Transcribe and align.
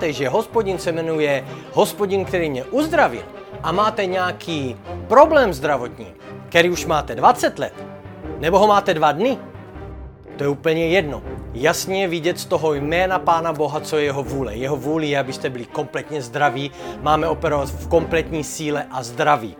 Znáte, 0.00 0.12
že 0.12 0.28
hospodin 0.28 0.78
se 0.78 0.92
jmenuje 0.92 1.44
hospodin, 1.72 2.24
který 2.24 2.50
mě 2.50 2.64
uzdravil 2.64 3.22
a 3.62 3.72
máte 3.72 4.06
nějaký 4.06 4.76
problém 5.08 5.52
zdravotní, 5.52 6.06
který 6.48 6.70
už 6.70 6.86
máte 6.86 7.14
20 7.14 7.58
let, 7.58 7.72
nebo 8.38 8.58
ho 8.58 8.66
máte 8.66 8.94
dva 8.94 9.12
dny, 9.12 9.38
to 10.36 10.44
je 10.44 10.48
úplně 10.48 10.88
jedno. 10.88 11.22
Jasně 11.54 12.00
je 12.00 12.08
vidět 12.08 12.38
z 12.38 12.44
toho 12.44 12.74
jména 12.74 13.18
Pána 13.18 13.52
Boha, 13.52 13.80
co 13.80 13.98
je 13.98 14.04
jeho 14.04 14.22
vůle. 14.22 14.56
Jeho 14.56 14.76
vůli 14.76 15.08
je, 15.08 15.18
abyste 15.18 15.50
byli 15.50 15.66
kompletně 15.66 16.22
zdraví. 16.22 16.70
Máme 17.02 17.28
operovat 17.28 17.68
v 17.68 17.88
kompletní 17.88 18.44
síle 18.44 18.86
a 18.90 19.02
zdraví. 19.02 19.56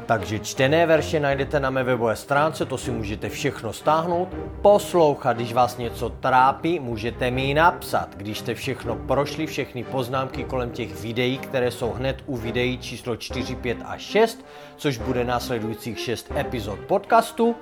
Takže 0.06 0.40
čtené 0.40 0.86
verše 0.86 1.20
najdete 1.20 1.60
na 1.60 1.70
mé 1.70 1.84
webové 1.84 2.16
stránce, 2.16 2.66
to 2.66 2.78
si 2.78 2.92
můžete 2.92 3.30
všechno 3.30 3.74
stáhnout, 3.74 4.30
poslouchat, 4.62 5.38
když 5.38 5.54
vás 5.54 5.78
něco 5.78 6.10
trápí, 6.10 6.80
můžete 6.80 7.32
mi 7.32 7.42
ji 7.42 7.54
napsat. 7.54 8.10
Když 8.18 8.40
jste 8.40 8.56
všechno 8.56 8.96
prošli, 8.96 9.48
všechny 9.48 9.84
poznámky 9.84 10.44
kolem 10.44 10.70
těch 10.70 11.02
videí, 11.02 11.38
které 11.38 11.72
jsou 11.72 11.92
hned 11.92 12.24
u 12.26 12.38
videí 12.38 12.78
číslo 12.78 13.16
4, 13.16 13.56
5 13.56 13.78
a 13.86 13.98
6, 13.98 14.46
což 14.78 14.98
bude 14.98 15.24
následujících 15.24 16.00
6 16.00 16.32
epizod 16.38 16.80
podcastu, 16.80 17.56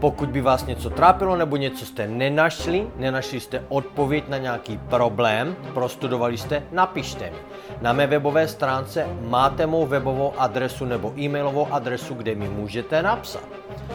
pokud 0.00 0.28
by 0.28 0.40
vás 0.40 0.66
něco 0.66 0.90
trápilo 0.90 1.36
nebo 1.36 1.56
něco 1.56 1.86
jste 1.86 2.06
nenašli, 2.08 2.86
nenašli 2.96 3.40
jste 3.40 3.64
odpověď 3.68 4.28
na 4.28 4.38
nějaký 4.38 4.78
problém, 4.78 5.56
prostudovali 5.74 6.38
jste, 6.38 6.62
napište 6.72 7.30
mi. 7.30 7.36
Na 7.80 7.92
mé 7.92 8.06
webové 8.06 8.48
stránce 8.48 9.06
máte 9.22 9.66
mou 9.66 9.86
webovou 9.86 10.32
adresu 10.38 10.84
nebo 10.84 11.12
e-mailovou 11.18 11.68
adresu, 11.70 12.14
kde 12.14 12.34
mi 12.34 12.48
můžete 12.48 13.02
napsat. 13.02 13.44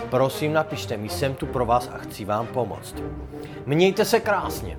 Prosím, 0.09 0.53
napište 0.53 0.97
mi, 0.97 1.09
jsem 1.09 1.35
tu 1.35 1.45
pro 1.45 1.65
vás 1.65 1.89
a 1.93 1.97
chci 1.97 2.25
vám 2.25 2.47
pomoct. 2.47 2.95
Mějte 3.65 4.05
se 4.05 4.19
krásně. 4.19 4.77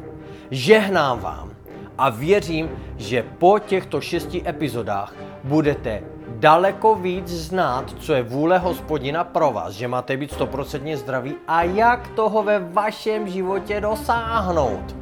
Žehnám 0.50 1.20
vám 1.20 1.53
a 1.99 2.10
věřím, 2.10 2.71
že 2.97 3.22
po 3.38 3.59
těchto 3.59 4.00
šesti 4.00 4.49
epizodách 4.49 5.15
budete 5.44 6.03
daleko 6.28 6.94
víc 6.94 7.28
znát, 7.28 7.94
co 8.00 8.15
je 8.15 8.22
vůle 8.22 8.59
hospodina 8.59 9.25
pro 9.25 9.53
vás, 9.53 9.72
že 9.72 9.88
máte 9.88 10.16
být 10.16 10.32
stoprocentně 10.32 10.97
zdraví 10.97 11.34
a 11.49 11.62
jak 11.62 12.09
toho 12.09 12.43
ve 12.43 12.59
vašem 12.59 13.28
životě 13.28 13.81
dosáhnout. 13.81 14.97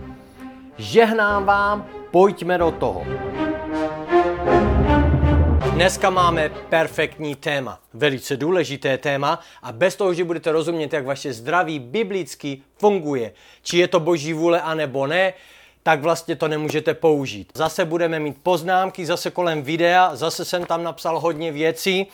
Žehnám 0.79 1.45
vám, 1.45 1.87
pojďme 2.11 2.59
do 2.59 2.71
toho. 2.71 3.05
Dneska 5.75 6.11
máme 6.11 6.51
perfektní 6.69 7.35
téma, 7.35 7.79
velice 7.95 8.37
důležité 8.37 8.99
téma 8.99 9.41
a 9.63 9.73
bez 9.73 9.97
toho, 9.97 10.15
že 10.15 10.25
budete 10.25 10.53
rozumět, 10.53 10.93
jak 10.93 11.07
vaše 11.07 11.33
zdraví 11.33 11.79
biblicky 11.79 12.63
funguje, 12.77 13.33
či 13.63 13.79
je 13.79 13.89
to 13.89 14.01
boží 14.01 14.33
vůle 14.33 14.61
anebo 14.61 15.07
ne, 15.07 15.33
tak 15.83 16.01
vlastně 16.01 16.37
to 16.37 16.49
nemůžete 16.49 16.95
použít. 16.95 17.53
Zase 17.55 17.85
budeme 17.85 18.21
mít 18.21 18.37
poznámky, 18.43 19.07
zase 19.07 19.31
kolem 19.31 19.63
videa, 19.63 20.17
zase 20.17 20.45
jsem 20.45 20.67
tam 20.67 20.83
napsal 20.83 21.21
hodně 21.21 21.53
věcí. 21.53 22.07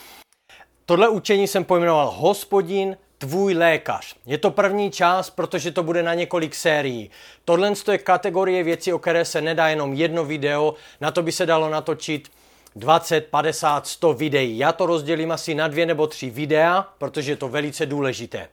Tohle 0.86 1.08
učení 1.08 1.46
jsem 1.46 1.64
pojmenoval 1.64 2.10
Hospodin, 2.16 2.96
tvůj 3.18 3.54
lékař. 3.54 4.14
Je 4.26 4.38
to 4.38 4.50
první 4.50 4.90
část, 4.90 5.30
protože 5.30 5.72
to 5.72 5.82
bude 5.82 6.02
na 6.02 6.14
několik 6.14 6.54
sérií. 6.54 7.10
Tohle 7.44 7.72
je 7.90 7.98
kategorie 7.98 8.62
věcí, 8.62 8.92
o 8.92 8.98
které 8.98 9.24
se 9.24 9.40
nedá 9.40 9.68
jenom 9.68 9.94
jedno 9.94 10.24
video, 10.24 10.74
na 11.00 11.10
to 11.10 11.22
by 11.22 11.32
se 11.32 11.46
dalo 11.46 11.70
natočit 11.70 12.28
20, 12.76 13.26
50, 13.26 13.86
100 13.86 14.12
videí. 14.12 14.58
Já 14.58 14.72
to 14.72 14.86
rozdělím 14.86 15.32
asi 15.32 15.54
na 15.54 15.68
dvě 15.68 15.86
nebo 15.86 16.06
tři 16.06 16.30
videa, 16.30 16.88
protože 16.98 17.32
je 17.32 17.36
to 17.36 17.48
velice 17.48 17.86
důležité. 17.86 18.48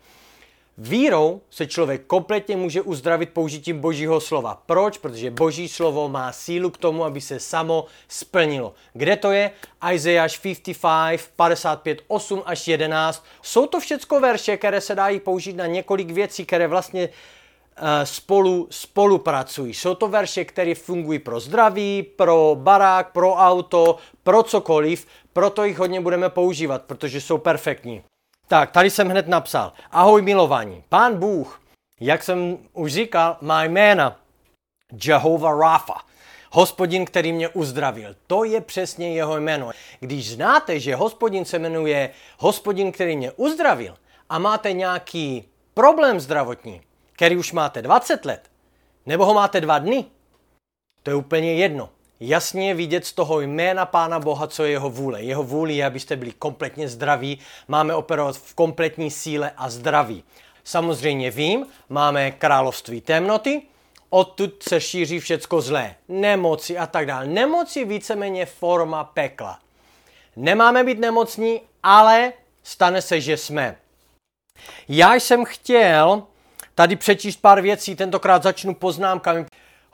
Vírou 0.77 1.41
se 1.49 1.67
člověk 1.67 2.05
kompletně 2.05 2.57
může 2.57 2.81
uzdravit 2.81 3.29
použitím 3.29 3.79
božího 3.79 4.21
slova. 4.21 4.61
Proč? 4.65 4.97
Protože 4.97 5.31
boží 5.31 5.67
slovo 5.67 6.09
má 6.09 6.31
sílu 6.31 6.69
k 6.69 6.77
tomu, 6.77 7.03
aby 7.03 7.21
se 7.21 7.39
samo 7.39 7.85
splnilo. 8.07 8.73
Kde 8.93 9.15
to 9.15 9.31
je? 9.31 9.51
Isaiah 9.93 10.31
55, 10.41 11.31
55, 11.35 12.01
8 12.07 12.43
až 12.45 12.67
11. 12.67 13.25
Jsou 13.41 13.65
to 13.65 13.79
všechno 13.79 14.19
verše, 14.19 14.57
které 14.57 14.81
se 14.81 14.95
dají 14.95 15.19
použít 15.19 15.55
na 15.55 15.67
několik 15.67 16.11
věcí, 16.11 16.45
které 16.45 16.67
vlastně 16.67 17.09
eh, 17.77 18.05
spolu 18.05 18.67
spolupracují. 18.71 19.73
Jsou 19.73 19.95
to 19.95 20.07
verše, 20.07 20.45
které 20.45 20.75
fungují 20.75 21.19
pro 21.19 21.39
zdraví, 21.39 22.03
pro 22.03 22.57
barák, 22.59 23.11
pro 23.11 23.33
auto, 23.33 23.97
pro 24.23 24.43
cokoliv, 24.43 25.07
proto 25.33 25.63
jich 25.63 25.77
hodně 25.77 26.01
budeme 26.01 26.29
používat, 26.29 26.81
protože 26.81 27.21
jsou 27.21 27.37
perfektní. 27.37 28.03
Tak, 28.47 28.71
tady 28.71 28.89
jsem 28.89 29.09
hned 29.09 29.27
napsal. 29.27 29.73
Ahoj 29.91 30.21
milovaní. 30.21 30.83
Pán 30.89 31.17
Bůh, 31.19 31.61
jak 31.99 32.23
jsem 32.23 32.57
už 32.73 32.93
říkal, 32.93 33.37
má 33.41 33.63
jména 33.63 34.19
Jehovah 35.05 35.59
Rafa. 35.59 36.01
Hospodin, 36.51 37.05
který 37.05 37.33
mě 37.33 37.49
uzdravil. 37.49 38.15
To 38.27 38.43
je 38.43 38.61
přesně 38.61 39.13
jeho 39.13 39.37
jméno. 39.37 39.71
Když 39.99 40.33
znáte, 40.33 40.79
že 40.79 40.95
hospodin 40.95 41.45
se 41.45 41.59
jmenuje 41.59 42.09
hospodin, 42.37 42.91
který 42.91 43.17
mě 43.17 43.31
uzdravil 43.31 43.95
a 44.29 44.39
máte 44.39 44.73
nějaký 44.73 45.49
problém 45.73 46.19
zdravotní, 46.19 46.81
který 47.11 47.37
už 47.37 47.51
máte 47.51 47.81
20 47.81 48.25
let, 48.25 48.51
nebo 49.05 49.25
ho 49.25 49.33
máte 49.33 49.61
dva 49.61 49.79
dny, 49.79 50.05
to 51.03 51.09
je 51.09 51.15
úplně 51.15 51.53
jedno 51.53 51.89
jasně 52.19 52.73
vidět 52.73 53.05
z 53.05 53.13
toho 53.13 53.41
jména 53.41 53.85
Pána 53.85 54.19
Boha, 54.19 54.47
co 54.47 54.63
je 54.63 54.71
jeho 54.71 54.89
vůle. 54.89 55.23
Jeho 55.23 55.43
vůli 55.43 55.75
je, 55.75 55.85
abyste 55.85 56.15
byli 56.15 56.31
kompletně 56.31 56.87
zdraví, 56.89 57.39
máme 57.67 57.95
operovat 57.95 58.37
v 58.37 58.53
kompletní 58.53 59.11
síle 59.11 59.51
a 59.57 59.69
zdraví. 59.69 60.23
Samozřejmě 60.63 61.31
vím, 61.31 61.65
máme 61.89 62.31
království 62.31 63.01
temnoty, 63.01 63.61
odtud 64.09 64.63
se 64.63 64.81
šíří 64.81 65.19
všecko 65.19 65.61
zlé, 65.61 65.95
nemoci 66.07 66.77
a 66.77 66.87
tak 66.87 67.05
dále. 67.05 67.27
Nemoc 67.27 67.75
je 67.75 67.85
víceméně 67.85 68.45
forma 68.45 69.03
pekla. 69.03 69.59
Nemáme 70.35 70.83
být 70.83 70.99
nemocní, 70.99 71.61
ale 71.83 72.33
stane 72.63 73.01
se, 73.01 73.21
že 73.21 73.37
jsme. 73.37 73.75
Já 74.87 75.15
jsem 75.15 75.45
chtěl 75.45 76.23
tady 76.75 76.95
přečíst 76.95 77.37
pár 77.37 77.61
věcí, 77.61 77.95
tentokrát 77.95 78.43
začnu 78.43 78.75
poznámkami. 78.75 79.45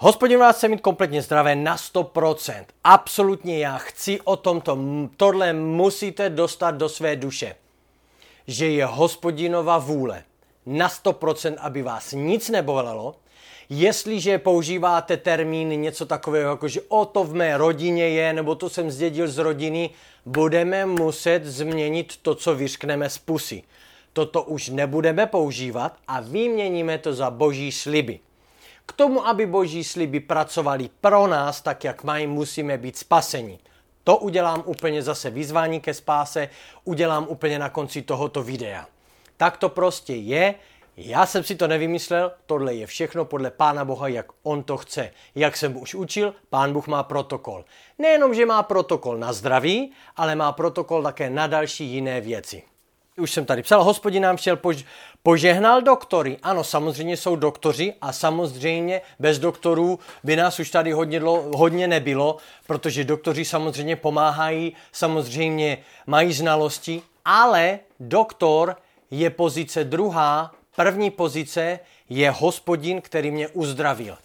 Hospodin 0.03 0.39
vás 0.39 0.57
chce 0.57 0.68
mít 0.68 0.81
kompletně 0.81 1.21
zdravé 1.21 1.56
na 1.56 1.77
100%. 1.77 2.65
Absolutně 2.83 3.59
já 3.59 3.77
chci 3.77 4.21
o 4.21 4.36
tomto. 4.36 4.77
Tohle 5.18 5.53
musíte 5.53 6.30
dostat 6.30 6.71
do 6.71 6.89
své 6.89 7.15
duše. 7.15 7.56
Že 8.48 8.69
je 8.69 8.86
hospodinova 8.86 9.77
vůle 9.77 10.24
na 10.65 10.89
100%, 10.89 11.56
aby 11.59 11.81
vás 11.81 12.12
nic 12.12 12.50
nebolelo, 12.50 13.15
Jestliže 13.69 14.38
používáte 14.38 15.18
termín 15.18 15.69
něco 15.81 16.06
takového, 16.06 16.50
jako 16.50 16.68
že 16.68 16.81
o 16.88 17.06
to 17.06 17.24
v 17.24 17.33
mé 17.33 17.57
rodině 17.57 18.09
je, 18.09 18.33
nebo 18.33 18.56
to 18.56 18.69
jsem 18.69 18.92
zdědil 18.92 19.27
z 19.27 19.38
rodiny, 19.38 19.89
budeme 20.25 20.86
muset 20.86 21.45
změnit 21.45 22.18
to, 22.21 22.36
co 22.36 22.56
vyřkneme 22.56 23.09
z 23.09 23.18
pusy. 23.18 23.63
Toto 24.13 24.44
už 24.44 24.69
nebudeme 24.69 25.27
používat 25.27 25.94
a 26.07 26.19
vyměníme 26.19 26.98
to 26.98 27.13
za 27.13 27.30
boží 27.30 27.71
sliby. 27.71 28.19
K 28.91 28.93
tomu, 28.93 29.27
aby 29.27 29.45
boží 29.45 29.83
sliby 29.83 30.19
pracovali 30.19 30.89
pro 31.01 31.27
nás 31.27 31.61
tak, 31.61 31.83
jak 31.83 32.03
mají, 32.03 32.27
musíme 32.27 32.77
být 32.77 32.97
spaseni. 32.97 33.59
To 34.03 34.17
udělám 34.17 34.63
úplně 34.65 35.03
zase 35.03 35.29
vyzvání 35.29 35.79
ke 35.79 35.93
spáse, 35.93 36.49
udělám 36.83 37.25
úplně 37.27 37.59
na 37.59 37.69
konci 37.69 38.01
tohoto 38.01 38.43
videa. 38.43 38.88
Tak 39.38 39.57
to 39.57 39.69
prostě 39.69 40.15
je, 40.15 40.55
já 40.97 41.25
jsem 41.25 41.43
si 41.43 41.55
to 41.55 41.67
nevymyslel, 41.67 42.31
tohle 42.45 42.73
je 42.73 42.88
všechno 42.88 43.25
podle 43.25 43.51
Pána 43.51 43.85
Boha, 43.85 44.07
jak 44.07 44.25
on 44.43 44.63
to 44.63 44.77
chce. 44.77 45.11
Jak 45.35 45.57
jsem 45.57 45.77
už 45.77 45.95
učil, 45.95 46.35
Pán 46.49 46.73
Bůh 46.73 46.88
má 46.88 47.03
protokol. 47.03 47.65
Nejenom, 47.99 48.33
že 48.33 48.45
má 48.45 48.63
protokol 48.63 49.17
na 49.17 49.33
zdraví, 49.33 49.91
ale 50.15 50.35
má 50.35 50.51
protokol 50.51 51.03
také 51.03 51.29
na 51.29 51.47
další 51.47 51.85
jiné 51.85 52.21
věci. 52.21 52.63
Už 53.21 53.31
jsem 53.31 53.45
tady 53.45 53.63
psal, 53.63 53.83
hospodin 53.83 54.23
nám 54.23 54.38
chtěl 54.38 54.56
pož- 54.56 54.85
požehnal 55.23 55.81
doktory. 55.81 56.38
Ano, 56.44 56.63
samozřejmě 56.63 57.18
jsou 57.18 57.35
doktoři 57.35 57.94
a 58.01 58.13
samozřejmě 58.13 59.01
bez 59.19 59.39
doktorů 59.39 60.00
by 60.23 60.35
nás 60.35 60.59
už 60.59 60.69
tady 60.69 60.91
hodně, 60.91 61.19
dlo, 61.19 61.45
hodně 61.56 61.88
nebylo, 61.88 62.38
protože 62.68 63.03
doktoři 63.03 63.45
samozřejmě 63.45 63.95
pomáhají, 63.95 64.75
samozřejmě 64.91 65.77
mají 66.07 66.33
znalosti, 66.33 67.01
ale 67.25 67.79
doktor 68.00 68.75
je 69.12 69.29
pozice 69.29 69.83
druhá 69.83 70.51
První 70.75 71.12
pozice 71.12 71.79
je 72.09 72.31
hospodin, 72.31 73.01
který 73.01 73.31
mě 73.31 73.47
uzdravil. 73.47 74.17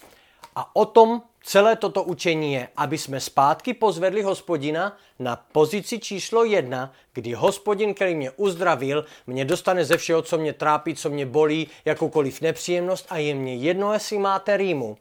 A 0.57 0.77
o 0.77 0.85
tom 0.85 1.23
celé 1.43 1.77
toto 1.77 2.03
učení 2.03 2.53
je, 2.53 2.69
aby 2.77 2.99
jsme 2.99 3.21
zpátky 3.21 3.75
pozvedli 3.75 4.23
hospodina 4.23 4.97
na 5.19 5.37
pozici 5.53 5.99
číslo 5.99 6.45
jedna, 6.45 6.93
kdy 7.13 7.33
hospodin, 7.33 7.95
který 7.95 8.15
mě 8.15 8.31
uzdravil, 8.31 9.05
mě 9.27 9.45
dostane 9.45 9.85
ze 9.85 9.97
všeho, 9.97 10.23
co 10.23 10.39
mě 10.39 10.53
trápí, 10.53 10.95
co 10.95 11.11
mě 11.11 11.27
bolí, 11.27 11.69
jakoukoliv 11.85 12.41
nepříjemnost 12.41 13.07
a 13.09 13.19
je 13.19 13.35
mě 13.35 13.55
jedno, 13.55 13.93
jestli 13.93 14.19
máte 14.19 14.57
rýmu, 14.57 14.97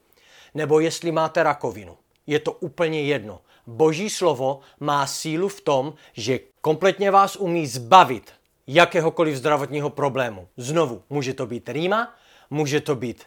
nebo 0.54 0.80
jestli 0.80 1.12
máte 1.12 1.44
rakovinu. 1.44 1.98
Je 2.28 2.40
to 2.40 2.52
úplně 2.52 3.02
jedno. 3.02 3.42
Boží 3.68 4.10
slovo 4.10 4.60
má 4.80 5.08
sílu 5.08 5.48
v 5.48 5.62
tom, 5.62 5.94
že 6.14 6.40
kompletně 6.62 7.12
vás 7.12 7.36
umí 7.36 7.68
zbavit 7.68 8.34
jakéhokoliv 8.68 9.36
zdravotního 9.36 9.90
problému. 9.90 10.48
Znovu, 10.58 11.04
může 11.10 11.34
to 11.34 11.46
být 11.46 11.70
rýma, 11.70 12.14
může 12.50 12.82
to 12.82 12.96
být 12.96 13.24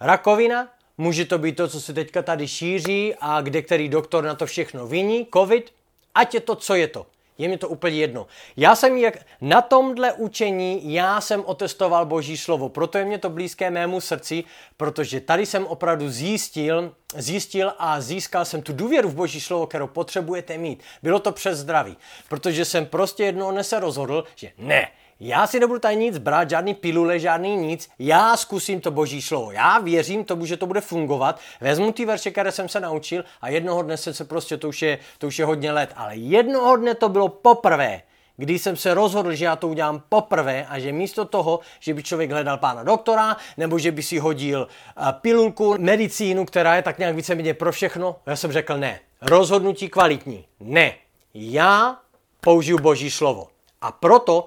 rakovina, 0.00 0.68
může 1.00 1.24
to 1.24 1.38
být 1.38 1.56
to, 1.56 1.68
co 1.68 1.80
se 1.80 1.92
teďka 1.92 2.22
tady 2.22 2.48
šíří 2.48 3.14
a 3.20 3.40
kde 3.40 3.62
který 3.62 3.88
doktor 3.88 4.24
na 4.24 4.34
to 4.34 4.46
všechno 4.46 4.86
viní, 4.86 5.26
covid, 5.32 5.72
ať 6.14 6.34
je 6.34 6.40
to, 6.40 6.56
co 6.56 6.74
je 6.74 6.88
to. 6.88 7.06
Je 7.38 7.48
mi 7.48 7.58
to 7.58 7.68
úplně 7.68 7.96
jedno. 7.96 8.26
Já 8.56 8.76
jsem 8.76 8.96
jak 8.96 9.18
na 9.40 9.62
tomhle 9.62 10.12
učení, 10.12 10.94
já 10.94 11.20
jsem 11.20 11.42
otestoval 11.46 12.06
Boží 12.06 12.36
slovo, 12.36 12.68
proto 12.68 12.98
je 12.98 13.04
mě 13.04 13.18
to 13.18 13.30
blízké 13.30 13.70
mému 13.70 14.00
srdci, 14.00 14.44
protože 14.76 15.20
tady 15.20 15.46
jsem 15.46 15.66
opravdu 15.66 16.10
zjistil, 16.10 16.92
zjistil 17.16 17.72
a 17.78 18.00
získal 18.00 18.44
jsem 18.44 18.62
tu 18.62 18.72
důvěru 18.72 19.08
v 19.08 19.14
Boží 19.14 19.40
slovo, 19.40 19.66
kterou 19.66 19.86
potřebujete 19.86 20.58
mít. 20.58 20.82
Bylo 21.02 21.18
to 21.18 21.32
přes 21.32 21.58
zdraví, 21.58 21.96
protože 22.28 22.64
jsem 22.64 22.86
prostě 22.86 23.24
jednou 23.24 23.62
se 23.62 23.80
rozhodl, 23.80 24.24
že 24.36 24.52
ne, 24.58 24.88
já 25.20 25.46
si 25.46 25.60
nebudu 25.60 25.78
tady 25.78 25.96
nic 25.96 26.18
brát, 26.18 26.50
žádný 26.50 26.74
pilule, 26.74 27.18
žádný 27.18 27.56
nic, 27.56 27.90
já 27.98 28.36
zkusím 28.36 28.80
to 28.80 28.90
boží 28.90 29.22
slovo, 29.22 29.52
já 29.52 29.78
věřím 29.78 30.24
tomu, 30.24 30.46
že 30.46 30.56
to 30.56 30.66
bude 30.66 30.80
fungovat, 30.80 31.40
vezmu 31.60 31.92
ty 31.92 32.04
verše, 32.04 32.30
které 32.30 32.52
jsem 32.52 32.68
se 32.68 32.80
naučil 32.80 33.24
a 33.40 33.48
jednoho 33.48 33.82
dne 33.82 33.96
se 33.96 34.24
prostě, 34.24 34.56
to 34.56 34.68
už 34.68 34.82
je, 34.82 34.98
to 35.18 35.26
už 35.26 35.38
je 35.38 35.44
hodně 35.44 35.72
let, 35.72 35.92
ale 35.96 36.16
jednoho 36.16 36.76
dne 36.76 36.94
to 36.94 37.08
bylo 37.08 37.28
poprvé, 37.28 38.02
když 38.36 38.62
jsem 38.62 38.76
se 38.76 38.94
rozhodl, 38.94 39.34
že 39.34 39.44
já 39.44 39.56
to 39.56 39.68
udělám 39.68 40.02
poprvé 40.08 40.66
a 40.68 40.78
že 40.78 40.92
místo 40.92 41.24
toho, 41.24 41.60
že 41.80 41.94
by 41.94 42.02
člověk 42.02 42.30
hledal 42.30 42.58
pána 42.58 42.82
doktora, 42.82 43.36
nebo 43.56 43.78
že 43.78 43.92
by 43.92 44.02
si 44.02 44.18
hodil 44.18 44.68
pilulku, 45.10 45.74
medicínu, 45.78 46.44
která 46.44 46.76
je 46.76 46.82
tak 46.82 46.98
nějak 46.98 47.16
víceméně 47.16 47.54
pro 47.54 47.72
všechno, 47.72 48.16
já 48.26 48.36
jsem 48.36 48.52
řekl 48.52 48.78
ne. 48.78 49.00
Rozhodnutí 49.22 49.88
kvalitní. 49.88 50.44
Ne. 50.60 50.94
Já 51.34 51.98
použiju 52.40 52.78
boží 52.78 53.10
slovo. 53.10 53.48
A 53.80 53.92
proto 53.92 54.46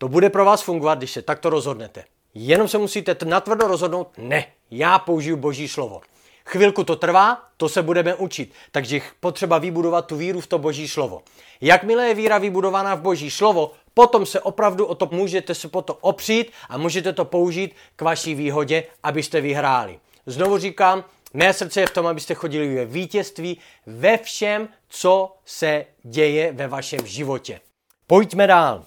to 0.00 0.08
bude 0.08 0.30
pro 0.30 0.44
vás 0.44 0.62
fungovat, 0.62 0.98
když 0.98 1.10
se 1.10 1.22
takto 1.22 1.50
rozhodnete. 1.50 2.04
Jenom 2.34 2.68
se 2.68 2.78
musíte 2.78 3.16
natvrdo 3.24 3.66
rozhodnout, 3.66 4.08
ne, 4.18 4.46
já 4.70 4.98
použiju 4.98 5.36
boží 5.36 5.68
slovo. 5.68 6.00
Chvilku 6.46 6.84
to 6.84 6.96
trvá, 6.96 7.42
to 7.56 7.68
se 7.68 7.82
budeme 7.82 8.14
učit. 8.14 8.52
Takže 8.72 9.00
potřeba 9.20 9.58
vybudovat 9.58 10.06
tu 10.06 10.16
víru 10.16 10.40
v 10.40 10.46
to 10.46 10.58
boží 10.58 10.88
slovo. 10.88 11.22
Jakmile 11.60 12.06
je 12.06 12.14
víra 12.14 12.38
vybudovaná 12.38 12.94
v 12.94 13.00
boží 13.00 13.30
slovo, 13.30 13.72
potom 13.94 14.26
se 14.26 14.40
opravdu 14.40 14.86
o 14.86 14.94
to 14.94 15.08
můžete 15.12 15.54
se 15.54 15.68
potom 15.68 15.96
opřít 16.00 16.52
a 16.68 16.78
můžete 16.78 17.12
to 17.12 17.24
použít 17.24 17.74
k 17.96 18.02
vaší 18.02 18.34
výhodě, 18.34 18.84
abyste 19.02 19.40
vyhráli. 19.40 19.98
Znovu 20.26 20.58
říkám, 20.58 21.04
mé 21.34 21.52
srdce 21.52 21.80
je 21.80 21.86
v 21.86 21.94
tom, 21.94 22.06
abyste 22.06 22.34
chodili 22.34 22.74
ve 22.74 22.84
vítězství 22.84 23.58
ve 23.86 24.18
všem, 24.18 24.68
co 24.88 25.36
se 25.44 25.86
děje 26.02 26.52
ve 26.52 26.68
vašem 26.68 27.06
životě. 27.06 27.60
Pojďme 28.06 28.46
dál. 28.46 28.84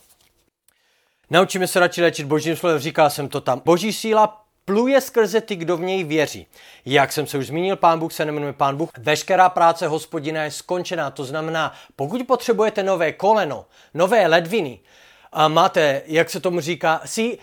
Naučíme 1.34 1.68
se 1.68 1.80
radši 1.80 2.02
léčit 2.02 2.26
božím 2.26 2.56
slovem, 2.56 2.80
říkal 2.80 3.10
jsem 3.10 3.28
to 3.28 3.42
tam. 3.42 3.62
Boží 3.66 3.94
síla 3.94 4.46
pluje 4.66 5.02
skrze 5.02 5.42
ty, 5.42 5.56
kdo 5.56 5.78
v 5.78 5.82
něj 5.82 6.04
věří. 6.04 6.48
Jak 6.86 7.12
jsem 7.12 7.28
se 7.28 7.38
už 7.38 7.48
zmínil, 7.48 7.76
pán 7.76 8.00
Bůh 8.00 8.14
se 8.14 8.26
nemenuje 8.26 8.54
pán 8.54 8.78
Bůh. 8.78 8.90
Veškerá 8.98 9.50
práce 9.50 9.88
hospodina 9.88 10.44
je 10.44 10.52
skončená. 10.52 11.12
To 11.12 11.26
znamená, 11.26 11.74
pokud 11.96 12.28
potřebujete 12.28 12.84
nové 12.84 13.12
koleno, 13.12 13.66
nové 13.94 14.28
ledviny, 14.28 14.80
a 15.32 15.48
máte, 15.48 16.02
jak 16.06 16.30
se 16.30 16.40
tomu 16.40 16.60
říká, 16.60 17.02
si 17.06 17.38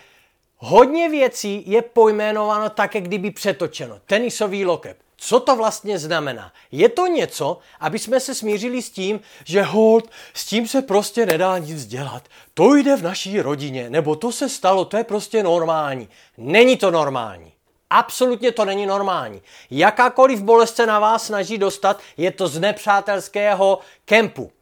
hodně 0.56 1.08
věcí 1.08 1.62
je 1.66 1.82
pojmenováno 1.82 2.70
tak, 2.70 2.94
jak 2.94 3.04
kdyby 3.04 3.30
přetočeno. 3.30 3.98
Tenisový 4.06 4.64
loket. 4.64 4.96
Co 5.22 5.40
to 5.40 5.56
vlastně 5.56 5.98
znamená? 5.98 6.52
Je 6.72 6.88
to 6.88 7.06
něco, 7.06 7.58
aby 7.80 7.98
jsme 7.98 8.20
se 8.20 8.34
smířili 8.34 8.82
s 8.82 8.90
tím, 8.90 9.20
že 9.44 9.62
hold, 9.62 10.10
s 10.34 10.44
tím 10.44 10.68
se 10.68 10.82
prostě 10.82 11.26
nedá 11.26 11.58
nic 11.58 11.86
dělat. 11.86 12.22
To 12.54 12.74
jde 12.74 12.96
v 12.96 13.02
naší 13.02 13.40
rodině, 13.40 13.90
nebo 13.90 14.16
to 14.16 14.32
se 14.32 14.48
stalo, 14.48 14.84
to 14.84 14.96
je 14.96 15.04
prostě 15.04 15.42
normální. 15.42 16.08
Není 16.36 16.76
to 16.76 16.90
normální. 16.90 17.52
Absolutně 17.90 18.52
to 18.52 18.64
není 18.64 18.86
normální. 18.86 19.42
Jakákoliv 19.70 20.42
bolest 20.42 20.76
se 20.76 20.86
na 20.86 20.98
vás 20.98 21.26
snaží 21.26 21.58
dostat, 21.58 22.00
je 22.16 22.30
to 22.30 22.48
z 22.48 22.58
nepřátelského 22.58 23.78
kempu. 24.04 24.52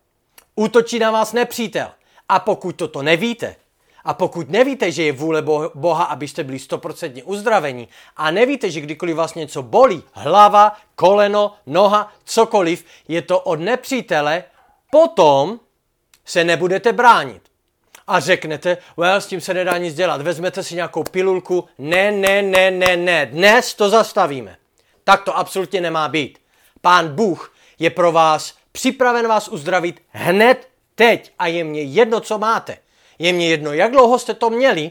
Útočí 0.54 0.98
na 0.98 1.10
vás 1.10 1.32
nepřítel. 1.32 1.90
A 2.28 2.38
pokud 2.38 2.76
toto 2.76 3.02
nevíte, 3.02 3.56
a 4.08 4.14
pokud 4.14 4.50
nevíte, 4.50 4.92
že 4.92 5.02
je 5.02 5.12
vůle 5.12 5.42
Boha, 5.74 6.04
abyste 6.04 6.44
byli 6.44 6.58
stoprocentně 6.58 7.24
uzdraveni 7.24 7.88
a 8.16 8.30
nevíte, 8.30 8.70
že 8.70 8.80
kdykoliv 8.80 9.16
vás 9.16 9.34
něco 9.34 9.62
bolí, 9.62 10.02
hlava, 10.12 10.76
koleno, 10.94 11.54
noha, 11.66 12.12
cokoliv, 12.24 12.84
je 13.08 13.22
to 13.22 13.40
od 13.40 13.60
nepřítele, 13.60 14.44
potom 14.90 15.60
se 16.24 16.44
nebudete 16.44 16.92
bránit. 16.92 17.42
A 18.06 18.20
řeknete, 18.20 18.76
well, 18.96 19.20
s 19.20 19.26
tím 19.26 19.40
se 19.40 19.54
nedá 19.54 19.78
nic 19.78 19.94
dělat, 19.94 20.22
vezmete 20.22 20.62
si 20.62 20.74
nějakou 20.74 21.04
pilulku, 21.04 21.68
ne, 21.78 22.12
ne, 22.12 22.42
ne, 22.42 22.70
ne, 22.70 22.96
ne, 22.96 23.26
dnes 23.26 23.74
to 23.74 23.88
zastavíme. 23.88 24.56
Tak 25.04 25.24
to 25.24 25.36
absolutně 25.36 25.80
nemá 25.80 26.08
být. 26.08 26.38
Pán 26.80 27.08
Bůh 27.08 27.54
je 27.78 27.90
pro 27.90 28.12
vás 28.12 28.54
připraven 28.72 29.28
vás 29.28 29.48
uzdravit 29.48 30.02
hned 30.10 30.68
teď 30.94 31.32
a 31.38 31.46
je 31.46 31.64
mně 31.64 31.82
jedno, 31.82 32.20
co 32.20 32.38
máte. 32.38 32.78
Je 33.18 33.32
mě 33.32 33.48
jedno, 33.48 33.72
jak 33.72 33.92
dlouho 33.92 34.18
jste 34.18 34.34
to 34.34 34.50
měli, 34.50 34.90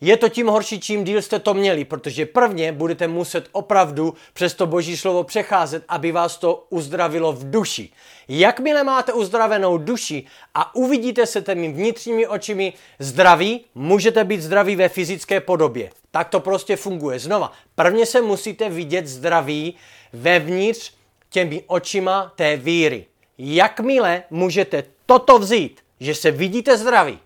je 0.00 0.16
to 0.16 0.28
tím 0.28 0.46
horší, 0.46 0.80
čím 0.80 1.04
díl 1.04 1.22
jste 1.22 1.38
to 1.38 1.54
měli, 1.54 1.84
protože 1.84 2.26
prvně 2.26 2.72
budete 2.72 3.08
muset 3.08 3.48
opravdu 3.52 4.14
přes 4.32 4.54
to 4.54 4.66
boží 4.66 4.96
slovo 4.96 5.24
přecházet, 5.24 5.84
aby 5.88 6.12
vás 6.12 6.38
to 6.38 6.66
uzdravilo 6.70 7.32
v 7.32 7.50
duši. 7.50 7.90
Jakmile 8.28 8.84
máte 8.84 9.12
uzdravenou 9.12 9.78
duši 9.78 10.24
a 10.54 10.74
uvidíte 10.74 11.26
se 11.26 11.42
těmi 11.42 11.72
vnitřními 11.72 12.26
očimi 12.26 12.72
zdraví, 12.98 13.64
můžete 13.74 14.24
být 14.24 14.42
zdraví 14.42 14.76
ve 14.76 14.88
fyzické 14.88 15.40
podobě. 15.40 15.90
Tak 16.10 16.28
to 16.28 16.40
prostě 16.40 16.76
funguje. 16.76 17.18
Znova, 17.18 17.52
prvně 17.74 18.06
se 18.06 18.22
musíte 18.22 18.68
vidět 18.68 19.06
zdraví 19.06 19.74
vevnitř 20.12 20.92
těmi 21.30 21.62
očima 21.66 22.32
té 22.36 22.56
víry. 22.56 23.06
Jakmile 23.38 24.22
můžete 24.30 24.84
toto 25.06 25.38
vzít, 25.38 25.80
že 26.00 26.14
se 26.14 26.30
vidíte 26.30 26.78
zdraví, 26.78 27.18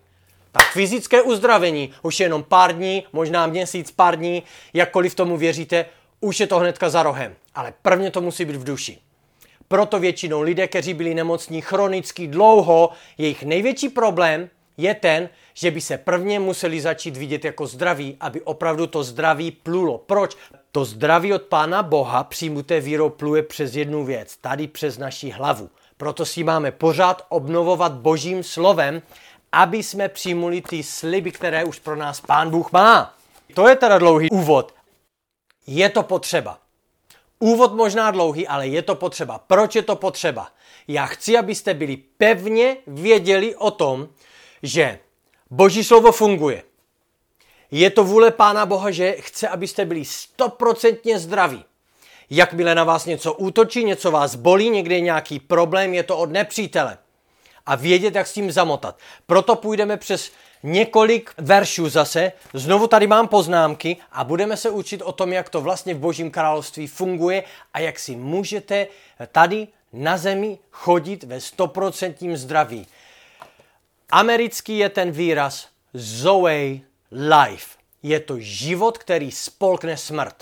Tak 0.51 0.71
fyzické 0.71 1.21
uzdravení 1.21 1.93
už 2.01 2.19
je 2.19 2.25
jenom 2.25 2.43
pár 2.43 2.75
dní, 2.75 3.03
možná 3.13 3.47
měsíc, 3.47 3.91
pár 3.91 4.15
dní, 4.15 4.43
jakkoliv 4.73 5.15
tomu 5.15 5.37
věříte, 5.37 5.85
už 6.19 6.39
je 6.39 6.47
to 6.47 6.59
hnedka 6.59 6.89
za 6.89 7.03
rohem. 7.03 7.35
Ale 7.55 7.73
prvně 7.81 8.11
to 8.11 8.21
musí 8.21 8.45
být 8.45 8.55
v 8.55 8.63
duši. 8.63 8.97
Proto 9.67 9.99
většinou 9.99 10.41
lidé, 10.41 10.67
kteří 10.67 10.93
byli 10.93 11.13
nemocní 11.13 11.61
chronicky 11.61 12.27
dlouho, 12.27 12.89
jejich 13.17 13.43
největší 13.43 13.89
problém 13.89 14.49
je 14.77 14.95
ten, 14.95 15.29
že 15.53 15.71
by 15.71 15.81
se 15.81 15.97
prvně 15.97 16.39
museli 16.39 16.81
začít 16.81 17.17
vidět 17.17 17.45
jako 17.45 17.67
zdraví, 17.67 18.17
aby 18.19 18.41
opravdu 18.41 18.87
to 18.87 19.03
zdraví 19.03 19.51
plulo. 19.51 19.97
Proč? 19.97 20.37
To 20.71 20.85
zdraví 20.85 21.33
od 21.33 21.41
Pána 21.41 21.83
Boha 21.83 22.23
přijmuté 22.23 22.79
vírou 22.79 23.09
pluje 23.09 23.43
přes 23.43 23.75
jednu 23.75 24.05
věc, 24.05 24.37
tady 24.37 24.67
přes 24.67 24.97
naši 24.97 25.29
hlavu. 25.29 25.69
Proto 25.97 26.25
si 26.25 26.43
máme 26.43 26.71
pořád 26.71 27.25
obnovovat 27.29 27.91
božím 27.91 28.43
slovem, 28.43 29.01
aby 29.51 29.83
jsme 29.83 30.09
přijmuli 30.09 30.61
ty 30.61 30.83
sliby, 30.83 31.31
které 31.31 31.63
už 31.63 31.79
pro 31.79 31.95
nás 31.95 32.21
Pán 32.21 32.49
Bůh 32.49 32.71
má. 32.71 33.15
To 33.53 33.67
je 33.67 33.75
teda 33.75 33.97
dlouhý 33.97 34.29
úvod. 34.29 34.73
Je 35.67 35.89
to 35.89 36.03
potřeba. 36.03 36.59
Úvod 37.39 37.73
možná 37.73 38.11
dlouhý, 38.11 38.47
ale 38.47 38.67
je 38.67 38.81
to 38.81 38.95
potřeba. 38.95 39.37
Proč 39.37 39.75
je 39.75 39.81
to 39.81 39.95
potřeba? 39.95 40.47
Já 40.87 41.05
chci, 41.05 41.37
abyste 41.37 41.73
byli 41.73 41.97
pevně 41.97 42.77
věděli 42.87 43.55
o 43.55 43.71
tom, 43.71 44.09
že 44.63 44.99
Boží 45.49 45.83
slovo 45.83 46.11
funguje. 46.11 46.63
Je 47.71 47.89
to 47.89 48.03
vůle 48.03 48.31
Pána 48.31 48.65
Boha, 48.65 48.91
že 48.91 49.11
chce, 49.11 49.47
abyste 49.47 49.85
byli 49.85 50.05
stoprocentně 50.05 51.19
zdraví. 51.19 51.65
Jakmile 52.29 52.75
na 52.75 52.83
vás 52.83 53.05
něco 53.05 53.33
útočí, 53.33 53.85
něco 53.85 54.11
vás 54.11 54.35
bolí, 54.35 54.69
někde 54.69 54.95
je 54.95 55.01
nějaký 55.01 55.39
problém, 55.39 55.93
je 55.93 56.03
to 56.03 56.17
od 56.17 56.31
nepřítele. 56.31 56.97
A 57.65 57.75
vědět, 57.75 58.15
jak 58.15 58.27
s 58.27 58.33
tím 58.33 58.51
zamotat. 58.51 58.97
Proto 59.25 59.55
půjdeme 59.55 59.97
přes 59.97 60.31
několik 60.63 61.31
veršů 61.37 61.89
zase. 61.89 62.31
Znovu 62.53 62.87
tady 62.87 63.07
mám 63.07 63.27
poznámky 63.27 63.97
a 64.11 64.23
budeme 64.23 64.57
se 64.57 64.69
učit 64.69 65.01
o 65.01 65.11
tom, 65.11 65.33
jak 65.33 65.49
to 65.49 65.61
vlastně 65.61 65.93
v 65.93 65.99
Božím 65.99 66.31
království 66.31 66.87
funguje 66.87 67.43
a 67.73 67.79
jak 67.79 67.99
si 67.99 68.15
můžete 68.15 68.87
tady 69.31 69.67
na 69.93 70.17
zemi 70.17 70.59
chodit 70.71 71.23
ve 71.23 71.41
stoprocentním 71.41 72.37
zdraví. 72.37 72.87
Americký 74.09 74.77
je 74.77 74.89
ten 74.89 75.11
výraz 75.11 75.67
Zoe 75.93 76.79
life. 77.11 77.77
Je 78.03 78.19
to 78.19 78.39
život, 78.39 78.97
který 78.97 79.31
spolkne 79.31 79.97
smrt. 79.97 80.35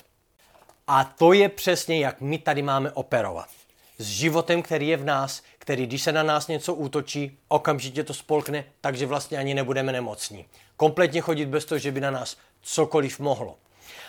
A 0.87 1.03
to 1.03 1.33
je 1.33 1.49
přesně, 1.49 1.99
jak 1.99 2.21
my 2.21 2.37
tady 2.37 2.61
máme 2.61 2.91
operovat. 2.91 3.49
S 3.97 4.05
životem, 4.05 4.61
který 4.61 4.87
je 4.87 4.97
v 4.97 5.05
nás, 5.05 5.43
který, 5.57 5.87
když 5.87 6.01
se 6.01 6.11
na 6.11 6.23
nás 6.23 6.47
něco 6.47 6.73
útočí, 6.73 7.37
okamžitě 7.47 8.03
to 8.03 8.13
spolkne, 8.13 8.65
takže 8.81 9.05
vlastně 9.05 9.37
ani 9.37 9.53
nebudeme 9.53 9.91
nemocní. 9.91 10.45
Kompletně 10.77 11.21
chodit 11.21 11.45
bez 11.45 11.65
toho, 11.65 11.79
že 11.79 11.91
by 11.91 12.01
na 12.01 12.11
nás 12.11 12.37
cokoliv 12.61 13.19
mohlo. 13.19 13.57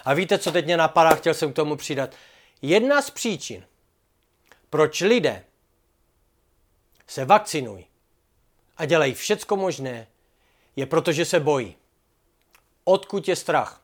A 0.04 0.14
víte, 0.14 0.38
co 0.38 0.52
teď 0.52 0.64
mě 0.64 0.76
napadá, 0.76 1.14
chtěl 1.14 1.34
jsem 1.34 1.52
k 1.52 1.56
tomu 1.56 1.76
přidat. 1.76 2.14
Jedna 2.62 3.02
z 3.02 3.10
příčin, 3.10 3.64
proč 4.70 5.00
lidé 5.00 5.44
se 7.06 7.24
vakcinují 7.24 7.86
a 8.76 8.84
dělají 8.84 9.14
všecko 9.14 9.56
možné, 9.56 10.06
je 10.76 10.86
proto, 10.86 11.12
že 11.12 11.24
se 11.24 11.40
bojí. 11.40 11.76
Odkud 12.84 13.28
je 13.28 13.36
strach? 13.36 13.82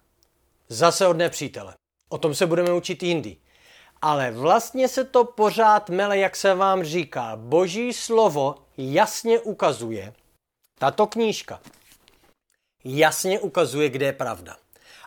Zase 0.68 1.07
od 1.07 1.16
nepřítele. 1.16 1.75
O 2.09 2.19
tom 2.19 2.35
se 2.35 2.47
budeme 2.47 2.73
učit 2.73 3.03
jindy. 3.03 3.37
Ale 4.03 4.31
vlastně 4.31 4.88
se 4.88 5.05
to 5.05 5.25
pořád 5.25 5.91
mele, 5.91 6.19
jak 6.19 6.37
se 6.37 6.55
vám 6.55 6.85
říká. 6.85 7.33
Boží 7.37 7.93
slovo 7.93 8.55
jasně 8.77 9.41
ukazuje, 9.41 10.12
tato 10.79 11.07
knížka 11.07 11.61
jasně 12.85 13.41
ukazuje, 13.41 13.88
kde 13.88 14.07
je 14.07 14.12
pravda. 14.12 14.57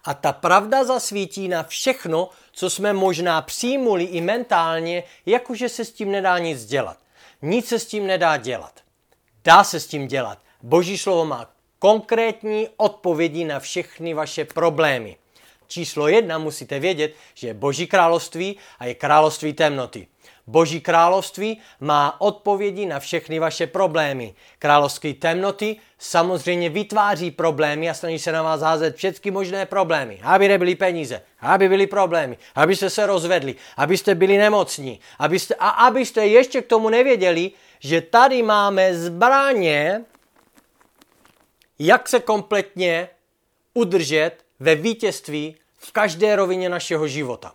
A 0.03 0.13
ta 0.13 0.34
pravda 0.34 0.84
zasvítí 0.84 1.48
na 1.48 1.63
všechno, 1.63 2.29
co 2.51 2.70
jsme 2.70 2.93
možná 2.93 3.41
přijmuli 3.41 4.03
i 4.03 4.22
mentálně, 4.22 5.03
jakože 5.25 5.70
se 5.70 5.86
s 5.86 5.91
tím 5.91 6.12
nedá 6.12 6.38
nic 6.38 6.65
dělat. 6.65 6.98
Nic 7.41 7.67
se 7.67 7.79
s 7.79 7.86
tím 7.86 8.08
nedá 8.08 8.38
dělat. 8.38 8.79
Dá 9.43 9.63
se 9.63 9.79
s 9.79 9.88
tím 9.88 10.08
dělat. 10.08 10.38
Boží 10.63 10.98
slovo 10.98 11.25
má 11.25 11.50
konkrétní 11.79 12.70
odpovědi 12.77 13.46
na 13.46 13.60
všechny 13.60 14.13
vaše 14.13 14.46
problémy. 14.46 15.17
Číslo 15.71 16.07
jedna 16.07 16.37
musíte 16.37 16.79
vědět, 16.79 17.15
že 17.33 17.47
je 17.47 17.53
Boží 17.53 17.87
království 17.87 18.57
a 18.79 18.85
je 18.85 18.93
království 18.95 19.53
temnoty. 19.53 20.07
Boží 20.47 20.81
království 20.81 21.61
má 21.79 22.21
odpovědi 22.21 22.85
na 22.85 22.99
všechny 22.99 23.39
vaše 23.39 23.67
problémy. 23.67 24.33
Království 24.59 25.13
temnoty 25.13 25.75
samozřejmě 25.97 26.69
vytváří 26.69 27.31
problémy 27.31 27.89
a 27.89 27.93
snaží 27.93 28.19
se 28.19 28.31
na 28.31 28.41
vás 28.41 28.61
házet 28.61 28.95
všechny 28.95 29.31
možné 29.31 29.65
problémy. 29.65 30.19
Aby 30.23 30.47
nebyly 30.47 30.75
peníze, 30.75 31.21
aby 31.39 31.69
byly 31.69 31.87
problémy, 31.87 32.37
abyste 32.55 32.89
se 32.89 33.05
rozvedli, 33.05 33.55
abyste 33.77 34.15
byli 34.15 34.37
nemocní, 34.37 34.99
abyste, 35.19 35.55
a 35.55 35.69
abyste 35.69 36.27
ještě 36.27 36.61
k 36.61 36.67
tomu 36.67 36.89
nevěděli, 36.89 37.51
že 37.79 38.01
tady 38.01 38.43
máme 38.43 38.95
zbraně, 38.95 40.01
jak 41.79 42.09
se 42.09 42.19
kompletně 42.19 43.09
udržet 43.73 44.31
ve 44.59 44.75
vítězství 44.75 45.60
v 45.83 45.91
každé 45.91 46.35
rovině 46.35 46.69
našeho 46.69 47.07
života. 47.07 47.53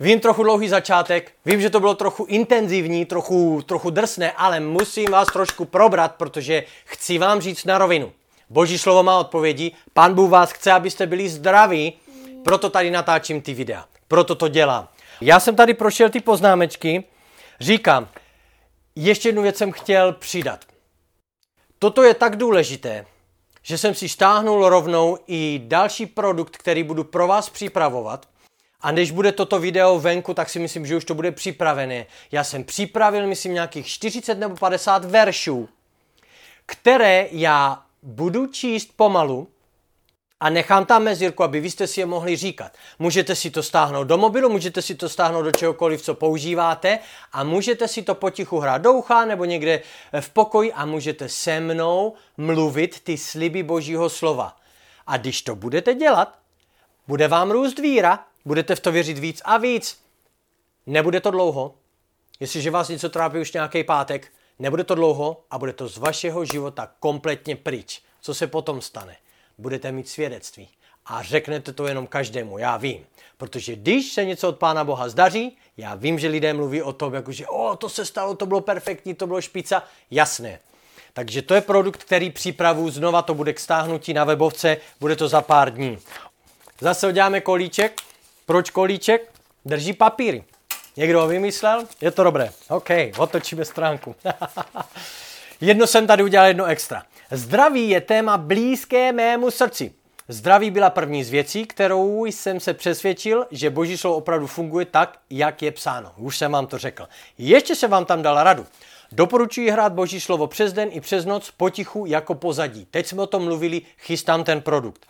Vím 0.00 0.20
trochu 0.20 0.42
dlouhý 0.42 0.68
začátek, 0.68 1.32
vím, 1.44 1.60
že 1.60 1.70
to 1.70 1.80
bylo 1.80 1.94
trochu 1.94 2.24
intenzivní, 2.24 3.04
trochu, 3.04 3.62
trochu 3.66 3.90
drsné, 3.90 4.32
ale 4.32 4.60
musím 4.60 5.10
vás 5.10 5.28
trošku 5.28 5.64
probrat, 5.64 6.14
protože 6.14 6.64
chci 6.84 7.18
vám 7.18 7.40
říct 7.40 7.64
na 7.64 7.78
rovinu. 7.78 8.12
Boží 8.50 8.78
slovo 8.78 9.02
má 9.02 9.18
odpovědi, 9.18 9.72
Pán 9.92 10.14
Bůh 10.14 10.30
vás 10.30 10.52
chce, 10.52 10.72
abyste 10.72 11.06
byli 11.06 11.28
zdraví, 11.28 11.92
proto 12.44 12.70
tady 12.70 12.90
natáčím 12.90 13.42
ty 13.42 13.54
videa, 13.54 13.84
proto 14.08 14.34
to 14.34 14.48
dělám. 14.48 14.88
Já 15.20 15.40
jsem 15.40 15.56
tady 15.56 15.74
prošel 15.74 16.10
ty 16.10 16.20
poznámečky, 16.20 17.04
říkám, 17.60 18.08
ještě 18.96 19.28
jednu 19.28 19.42
věc 19.42 19.56
jsem 19.56 19.72
chtěl 19.72 20.12
přidat. 20.12 20.64
Toto 21.78 22.02
je 22.02 22.14
tak 22.14 22.36
důležité, 22.36 23.06
že 23.70 23.78
jsem 23.78 23.94
si 23.94 24.08
stáhnul 24.08 24.68
rovnou 24.68 25.18
i 25.26 25.60
další 25.64 26.06
produkt, 26.06 26.56
který 26.56 26.82
budu 26.82 27.04
pro 27.04 27.26
vás 27.26 27.50
připravovat. 27.50 28.28
A 28.80 28.92
než 28.92 29.10
bude 29.10 29.32
toto 29.32 29.58
video 29.58 29.98
venku, 29.98 30.34
tak 30.34 30.48
si 30.48 30.58
myslím, 30.58 30.86
že 30.86 30.96
už 30.96 31.04
to 31.04 31.14
bude 31.14 31.32
připravené. 31.32 32.06
Já 32.32 32.44
jsem 32.44 32.64
připravil, 32.64 33.26
myslím, 33.26 33.54
nějakých 33.54 33.86
40 33.86 34.38
nebo 34.38 34.56
50 34.56 35.04
veršů, 35.04 35.68
které 36.66 37.28
já 37.30 37.82
budu 38.02 38.46
číst 38.46 38.90
pomalu, 38.96 39.48
a 40.40 40.50
nechám 40.50 40.86
tam 40.86 41.02
mezírku, 41.02 41.42
aby 41.42 41.60
vy 41.60 41.70
jste 41.70 41.86
si 41.86 42.00
je 42.00 42.06
mohli 42.06 42.36
říkat. 42.36 42.72
Můžete 42.98 43.36
si 43.36 43.50
to 43.50 43.62
stáhnout 43.62 44.04
do 44.04 44.18
mobilu, 44.18 44.48
můžete 44.48 44.82
si 44.82 44.94
to 44.94 45.08
stáhnout 45.08 45.42
do 45.42 45.52
čehokoliv, 45.52 46.02
co 46.02 46.14
používáte 46.14 46.98
a 47.32 47.44
můžete 47.44 47.88
si 47.88 48.02
to 48.02 48.14
potichu 48.14 48.58
hrát 48.58 48.78
do 48.78 48.92
ucha 48.92 49.24
nebo 49.24 49.44
někde 49.44 49.82
v 50.20 50.30
pokoji 50.30 50.72
a 50.72 50.86
můžete 50.86 51.28
se 51.28 51.60
mnou 51.60 52.14
mluvit 52.36 53.00
ty 53.00 53.18
sliby 53.18 53.62
božího 53.62 54.10
slova. 54.10 54.56
A 55.06 55.16
když 55.16 55.42
to 55.42 55.54
budete 55.54 55.94
dělat, 55.94 56.38
bude 57.08 57.28
vám 57.28 57.50
růst 57.50 57.78
víra, 57.78 58.24
budete 58.44 58.74
v 58.74 58.80
to 58.80 58.92
věřit 58.92 59.18
víc 59.18 59.42
a 59.44 59.56
víc. 59.56 60.00
Nebude 60.86 61.20
to 61.20 61.30
dlouho, 61.30 61.74
jestliže 62.40 62.70
vás 62.70 62.88
něco 62.88 63.08
trápí 63.08 63.38
už 63.38 63.52
nějaký 63.52 63.84
pátek, 63.84 64.32
nebude 64.58 64.84
to 64.84 64.94
dlouho 64.94 65.44
a 65.50 65.58
bude 65.58 65.72
to 65.72 65.88
z 65.88 65.98
vašeho 65.98 66.44
života 66.44 66.90
kompletně 67.00 67.56
pryč. 67.56 68.02
Co 68.20 68.34
se 68.34 68.46
potom 68.46 68.80
stane? 68.80 69.16
Budete 69.60 69.92
mít 69.92 70.08
svědectví. 70.08 70.68
A 71.06 71.22
řeknete 71.22 71.72
to 71.72 71.86
jenom 71.86 72.06
každému, 72.06 72.58
já 72.58 72.76
vím. 72.76 73.06
Protože 73.36 73.76
když 73.76 74.12
se 74.12 74.24
něco 74.24 74.48
od 74.48 74.58
Pána 74.58 74.84
Boha 74.84 75.08
zdaří, 75.08 75.56
já 75.76 75.94
vím, 75.94 76.18
že 76.18 76.28
lidé 76.28 76.54
mluví 76.54 76.82
o 76.82 76.92
tom, 76.92 77.14
jako 77.14 77.32
že 77.32 77.46
o, 77.46 77.76
to 77.76 77.88
se 77.88 78.06
stalo, 78.06 78.34
to 78.34 78.46
bylo 78.46 78.60
perfektní, 78.60 79.14
to 79.14 79.26
bylo 79.26 79.40
špica. 79.40 79.82
Jasné. 80.10 80.58
Takže 81.12 81.42
to 81.42 81.54
je 81.54 81.60
produkt, 81.60 82.04
který 82.04 82.30
připravu, 82.30 82.90
znova 82.90 83.22
to 83.22 83.34
bude 83.34 83.52
k 83.52 83.60
stáhnutí 83.60 84.14
na 84.14 84.24
webovce, 84.24 84.76
bude 85.00 85.16
to 85.16 85.28
za 85.28 85.40
pár 85.40 85.74
dní. 85.74 85.98
Zase 86.80 87.08
uděláme 87.08 87.40
kolíček. 87.40 88.00
Proč 88.46 88.70
kolíček? 88.70 89.32
Drží 89.64 89.92
papíry. 89.92 90.44
Někdo 90.96 91.20
ho 91.20 91.28
vymyslel? 91.28 91.84
Je 92.00 92.10
to 92.10 92.24
dobré. 92.24 92.50
OK, 92.68 92.90
otočíme 93.18 93.64
stránku. 93.64 94.16
jedno 95.60 95.86
jsem 95.86 96.06
tady 96.06 96.22
udělal, 96.22 96.48
jedno 96.48 96.64
extra. 96.64 97.02
Zdraví 97.30 97.88
je 97.88 98.00
téma 98.00 98.38
blízké 98.38 99.12
mému 99.12 99.50
srdci. 99.50 99.92
Zdraví 100.28 100.70
byla 100.70 100.90
první 100.90 101.24
z 101.24 101.30
věcí, 101.30 101.66
kterou 101.66 102.24
jsem 102.24 102.60
se 102.60 102.74
přesvědčil, 102.74 103.46
že 103.50 103.70
boží 103.70 103.98
slovo 103.98 104.16
opravdu 104.16 104.46
funguje 104.46 104.86
tak, 104.86 105.18
jak 105.30 105.62
je 105.62 105.72
psáno. 105.72 106.12
Už 106.16 106.38
jsem 106.38 106.52
vám 106.52 106.66
to 106.66 106.78
řekl. 106.78 107.08
Ještě 107.38 107.74
se 107.74 107.88
vám 107.88 108.04
tam 108.04 108.22
dal 108.22 108.42
radu. 108.42 108.66
Doporučuji 109.12 109.70
hrát 109.70 109.92
boží 109.92 110.20
slovo 110.20 110.46
přes 110.46 110.72
den 110.72 110.88
i 110.92 111.00
přes 111.00 111.24
noc 111.24 111.50
potichu 111.50 112.06
jako 112.06 112.34
pozadí. 112.34 112.86
Teď 112.90 113.06
jsme 113.06 113.22
o 113.22 113.26
tom 113.26 113.44
mluvili, 113.44 113.82
chystám 113.98 114.44
ten 114.44 114.60
produkt. 114.60 115.06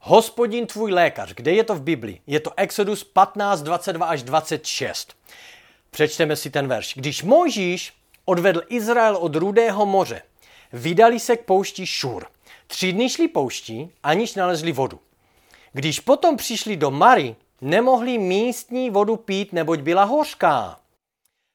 Hospodin 0.00 0.66
tvůj 0.66 0.92
lékař, 0.92 1.34
kde 1.34 1.52
je 1.52 1.64
to 1.64 1.74
v 1.74 1.82
Biblii? 1.82 2.20
Je 2.26 2.40
to 2.40 2.50
Exodus 2.56 3.04
15, 3.04 3.62
22 3.62 4.06
až 4.06 4.22
26. 4.22 5.14
Přečteme 5.90 6.36
si 6.36 6.50
ten 6.50 6.68
verš. 6.68 6.94
Když 6.96 7.22
Mojžíš 7.22 7.92
odvedl 8.26 8.62
Izrael 8.68 9.16
od 9.16 9.36
Rudého 9.36 9.86
moře, 9.86 10.22
vydali 10.72 11.20
se 11.20 11.36
k 11.36 11.44
poušti 11.44 11.86
Šur. 11.86 12.26
Tři 12.66 12.92
dny 12.92 13.10
šli 13.10 13.28
pouští, 13.28 13.90
aniž 14.02 14.34
nalezli 14.34 14.72
vodu. 14.72 15.00
Když 15.72 16.00
potom 16.00 16.36
přišli 16.36 16.76
do 16.76 16.90
Mary, 16.90 17.36
nemohli 17.60 18.18
místní 18.18 18.90
vodu 18.90 19.16
pít, 19.16 19.52
neboť 19.52 19.80
byla 19.80 20.04
hořká. 20.04 20.80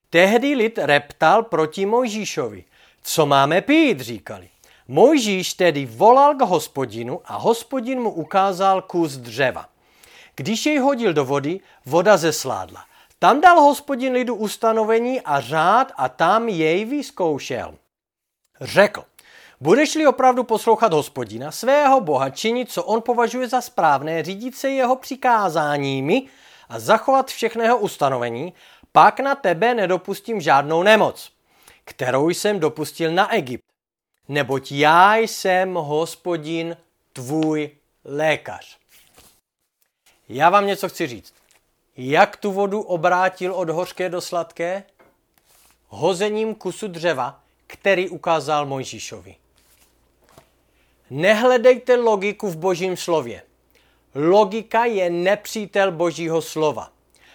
Tehdy 0.09 0.55
lid 0.55 0.77
reptal 0.77 1.43
proti 1.43 1.85
Mojžíšovi. 1.85 2.63
Co 3.03 3.25
máme 3.25 3.61
pít, 3.61 4.01
říkali. 4.01 4.49
Mojžíš 4.87 5.53
tedy 5.53 5.85
volal 5.85 6.35
k 6.35 6.41
hospodinu 6.41 7.21
a 7.25 7.37
hospodin 7.37 7.99
mu 7.99 8.11
ukázal 8.11 8.81
kus 8.81 9.11
dřeva. 9.11 9.69
Když 10.35 10.65
jej 10.65 10.77
hodil 10.77 11.13
do 11.13 11.25
vody, 11.25 11.59
voda 11.85 12.17
zesládla. 12.17 12.85
Tam 13.23 13.41
dal 13.41 13.61
hospodin 13.61 14.13
lidu 14.13 14.35
ustanovení 14.35 15.21
a 15.21 15.39
řád 15.39 15.91
a 15.97 16.09
tam 16.09 16.49
jej 16.49 16.85
vyzkoušel. 16.85 17.75
Řekl, 18.61 19.03
budeš-li 19.59 20.07
opravdu 20.07 20.43
poslouchat 20.43 20.93
hospodina, 20.93 21.51
svého 21.51 22.01
boha, 22.01 22.29
činit, 22.29 22.71
co 22.71 22.83
on 22.83 23.01
považuje 23.01 23.47
za 23.47 23.61
správné, 23.61 24.23
řídit 24.23 24.55
se 24.55 24.69
jeho 24.69 24.95
přikázáními 24.95 26.27
a 26.69 26.79
zachovat 26.79 27.27
všechného 27.27 27.77
ustanovení, 27.77 28.53
pak 28.91 29.19
na 29.19 29.35
tebe 29.35 29.73
nedopustím 29.73 30.41
žádnou 30.41 30.83
nemoc, 30.83 31.31
kterou 31.85 32.29
jsem 32.29 32.59
dopustil 32.59 33.11
na 33.11 33.33
Egypt. 33.33 33.65
Neboť 34.27 34.71
já 34.71 35.15
jsem 35.15 35.73
hospodin 35.73 36.77
tvůj 37.13 37.69
lékař. 38.05 38.77
Já 40.29 40.49
vám 40.49 40.67
něco 40.67 40.89
chci 40.89 41.07
říct. 41.07 41.40
Jak 42.03 42.37
tu 42.37 42.51
vodu 42.51 42.81
obrátil 42.81 43.53
od 43.53 43.69
hořké 43.69 44.09
do 44.09 44.21
sladké? 44.21 44.83
Hozením 45.87 46.55
kusu 46.55 46.87
dřeva, 46.87 47.39
který 47.67 48.09
ukázal 48.09 48.65
Mojžíšovi. 48.65 49.35
Nehledejte 51.09 51.95
logiku 51.95 52.49
v 52.49 52.57
božím 52.57 52.97
slově. 52.97 53.41
Logika 54.15 54.85
je 54.85 55.09
nepřítel 55.09 55.91
božího 55.91 56.41
slova. 56.41 56.91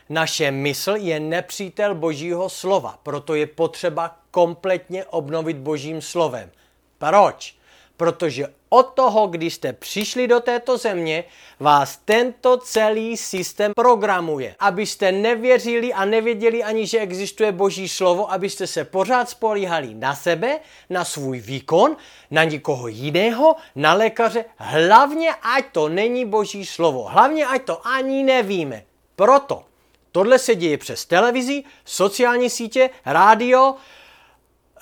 Naše 0.08 0.50
mysl 0.50 0.96
je 0.96 1.20
nepřítel 1.20 1.94
božího 1.94 2.48
slova, 2.48 2.98
proto 3.02 3.34
je 3.34 3.46
potřeba 3.46 4.16
kompletně 4.30 5.04
obnovit 5.04 5.56
božím 5.56 6.02
slovem. 6.02 6.50
Proč? 6.98 7.56
Protože 7.96 8.46
od 8.76 8.92
toho, 8.94 9.26
když 9.26 9.54
jste 9.54 9.72
přišli 9.72 10.28
do 10.28 10.40
této 10.40 10.78
země, 10.78 11.24
vás 11.60 11.96
tento 12.04 12.56
celý 12.56 13.16
systém 13.16 13.72
programuje. 13.76 14.54
Abyste 14.58 15.12
nevěřili 15.12 15.92
a 15.92 16.04
nevěděli 16.04 16.64
ani, 16.64 16.86
že 16.86 17.00
existuje 17.00 17.52
boží 17.52 17.88
slovo, 17.88 18.32
abyste 18.32 18.66
se 18.66 18.84
pořád 18.84 19.28
spolíhali 19.30 19.94
na 19.94 20.14
sebe, 20.14 20.60
na 20.90 21.04
svůj 21.04 21.40
výkon, 21.40 21.96
na 22.30 22.44
někoho 22.44 22.88
jiného, 22.88 23.56
na 23.74 23.94
lékaře. 23.94 24.44
Hlavně, 24.56 25.34
ať 25.34 25.64
to 25.72 25.88
není 25.88 26.24
boží 26.24 26.66
slovo. 26.66 27.02
Hlavně, 27.02 27.46
ať 27.46 27.62
to 27.64 27.86
ani 27.86 28.22
nevíme. 28.22 28.84
Proto 29.16 29.64
tohle 30.12 30.38
se 30.38 30.54
děje 30.54 30.78
přes 30.78 31.04
televizi, 31.04 31.64
sociální 31.84 32.50
sítě, 32.50 32.90
rádio, 33.04 33.74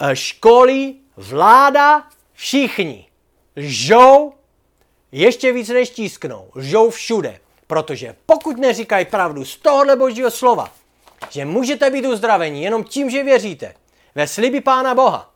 eh, 0.00 0.16
školy, 0.16 0.94
vláda, 1.16 2.04
všichni 2.32 3.13
lžou 3.56 4.32
ještě 5.12 5.52
víc 5.52 5.68
než 5.68 5.90
tisknou. 5.90 6.50
Lžou 6.54 6.90
všude. 6.90 7.40
Protože 7.66 8.16
pokud 8.26 8.56
neříkají 8.58 9.06
pravdu 9.06 9.44
z 9.44 9.56
tohohle 9.56 9.96
božího 9.96 10.30
slova, 10.30 10.72
že 11.30 11.44
můžete 11.44 11.90
být 11.90 12.06
uzdraveni 12.06 12.64
jenom 12.64 12.84
tím, 12.84 13.10
že 13.10 13.22
věříte 13.22 13.74
ve 14.14 14.26
sliby 14.26 14.60
Pána 14.60 14.94
Boha, 14.94 15.34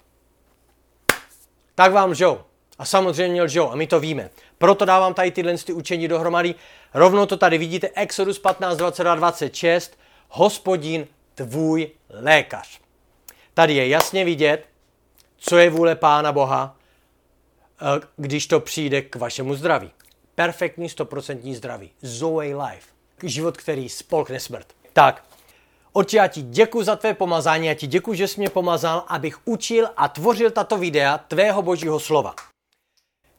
tak 1.74 1.92
vám 1.92 2.10
lžou. 2.10 2.40
A 2.78 2.84
samozřejmě 2.84 3.42
lžou 3.42 3.70
a 3.70 3.76
my 3.76 3.86
to 3.86 4.00
víme. 4.00 4.30
Proto 4.58 4.84
dávám 4.84 5.14
tady 5.14 5.30
tyhle 5.30 5.58
ty 5.58 5.72
učení 5.72 6.08
dohromady. 6.08 6.54
Rovnou 6.94 7.26
to 7.26 7.36
tady 7.36 7.58
vidíte, 7.58 7.88
Exodus 7.94 8.38
15, 8.38 8.76
22, 8.76 9.14
26, 9.14 9.98
hospodin 10.28 11.06
tvůj 11.34 11.90
lékař. 12.10 12.80
Tady 13.54 13.74
je 13.74 13.88
jasně 13.88 14.24
vidět, 14.24 14.66
co 15.36 15.58
je 15.58 15.70
vůle 15.70 15.94
Pána 15.94 16.32
Boha, 16.32 16.76
když 18.16 18.46
to 18.46 18.60
přijde 18.60 19.02
k 19.02 19.16
vašemu 19.16 19.54
zdraví. 19.54 19.90
Perfektní 20.34 20.88
100% 20.88 21.54
zdraví. 21.54 21.90
Zoe 22.02 22.56
Life. 22.56 22.88
Život, 23.22 23.56
který 23.56 23.88
spolkne 23.88 24.40
smrt. 24.40 24.66
Tak, 24.92 25.24
Otče, 25.92 26.16
já 26.16 26.26
ti 26.26 26.42
děkuji 26.42 26.82
za 26.82 26.96
tvé 26.96 27.14
pomazání, 27.14 27.66
já 27.66 27.74
ti 27.74 27.86
děkuji, 27.86 28.14
že 28.14 28.28
jsi 28.28 28.40
mě 28.40 28.50
pomazal, 28.50 29.04
abych 29.08 29.38
učil 29.44 29.88
a 29.96 30.08
tvořil 30.08 30.50
tato 30.50 30.76
videa 30.76 31.18
tvého 31.18 31.62
božího 31.62 32.00
slova. 32.00 32.34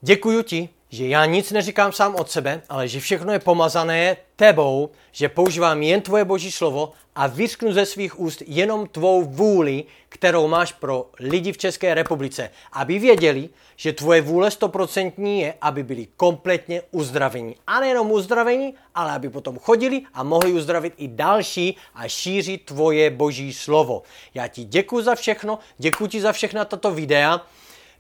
Děkuji 0.02 0.44
ti, 0.44 0.70
že 0.90 1.08
já 1.08 1.26
nic 1.26 1.52
neříkám 1.52 1.92
sám 1.92 2.16
od 2.16 2.32
sebe, 2.32 2.62
ale 2.70 2.88
že 2.88 3.00
všechno 3.00 3.34
je 3.34 3.40
pomazané 3.40 4.18
tebou, 4.36 4.90
že 5.12 5.30
používám 5.30 5.84
jen 5.84 6.02
tvoje 6.02 6.26
boží 6.26 6.52
slovo 6.52 6.92
a 7.16 7.28
vyřknu 7.28 7.74
ze 7.74 7.86
svých 7.86 8.20
úst 8.20 8.44
jenom 8.48 8.88
tvou 8.88 9.24
vůli, 9.24 9.84
kterou 10.10 10.48
máš 10.48 10.72
pro 10.72 11.10
lidi 11.20 11.52
v 11.52 11.58
České 11.58 11.94
republice, 11.94 12.50
aby 12.72 13.00
věděli, 13.00 13.50
že 13.76 13.94
tvoje 13.94 14.22
vůle 14.22 14.52
stoprocentní 14.52 15.42
je, 15.42 15.54
aby 15.62 15.84
byli 15.84 16.08
kompletně 16.18 16.82
uzdraveni. 16.92 17.56
A 17.68 17.80
nejenom 17.80 18.12
uzdraveni, 18.12 18.74
ale 18.96 19.12
aby 19.12 19.30
potom 19.30 19.60
chodili 19.60 20.02
a 20.14 20.24
mohli 20.24 20.54
uzdravit 20.54 20.94
i 20.98 21.08
další 21.08 21.78
a 21.96 22.08
šířit 22.08 22.66
tvoje 22.66 23.10
boží 23.10 23.54
slovo. 23.54 24.04
Já 24.34 24.48
ti 24.48 24.64
děkuji 24.64 25.02
za 25.02 25.16
všechno, 25.16 25.60
děkuji 25.78 26.08
ti 26.08 26.22
za 26.22 26.32
všechna 26.32 26.66
tato 26.66 26.92
videa 26.92 27.42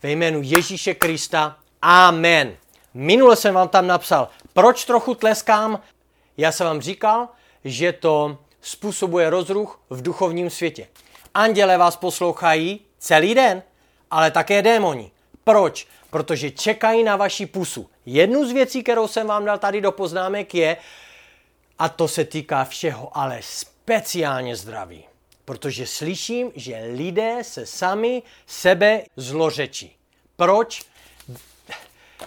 ve 0.03 0.11
jménu 0.11 0.39
Ježíše 0.43 0.93
Krista. 0.93 1.57
Amen. 1.81 2.57
Minule 2.93 3.35
jsem 3.35 3.53
vám 3.53 3.69
tam 3.69 3.87
napsal, 3.87 4.29
proč 4.53 4.85
trochu 4.85 5.15
tleskám. 5.15 5.81
Já 6.37 6.51
jsem 6.51 6.67
vám 6.67 6.81
říkal, 6.81 7.27
že 7.63 7.93
to 7.93 8.37
způsobuje 8.61 9.29
rozruch 9.29 9.79
v 9.89 10.01
duchovním 10.01 10.49
světě. 10.49 10.87
Anděle 11.33 11.77
vás 11.77 11.95
poslouchají 11.95 12.81
celý 12.97 13.35
den, 13.35 13.63
ale 14.11 14.31
také 14.31 14.61
démoni. 14.61 15.11
Proč? 15.43 15.87
Protože 16.09 16.51
čekají 16.51 17.03
na 17.03 17.15
vaši 17.15 17.45
pusu. 17.45 17.89
Jednu 18.05 18.45
z 18.47 18.51
věcí, 18.51 18.83
kterou 18.83 19.07
jsem 19.07 19.27
vám 19.27 19.45
dal 19.45 19.57
tady 19.57 19.81
do 19.81 19.91
poznámek 19.91 20.55
je, 20.55 20.77
a 21.79 21.89
to 21.89 22.07
se 22.07 22.25
týká 22.25 22.65
všeho, 22.65 23.17
ale 23.17 23.39
speciálně 23.43 24.55
zdraví. 24.55 25.03
Protože 25.45 25.87
slyším, 25.87 26.51
že 26.55 26.89
lidé 26.93 27.37
se 27.41 27.65
sami 27.65 28.23
sebe 28.47 29.03
zlořečí. 29.15 29.95
Proč? 30.35 30.81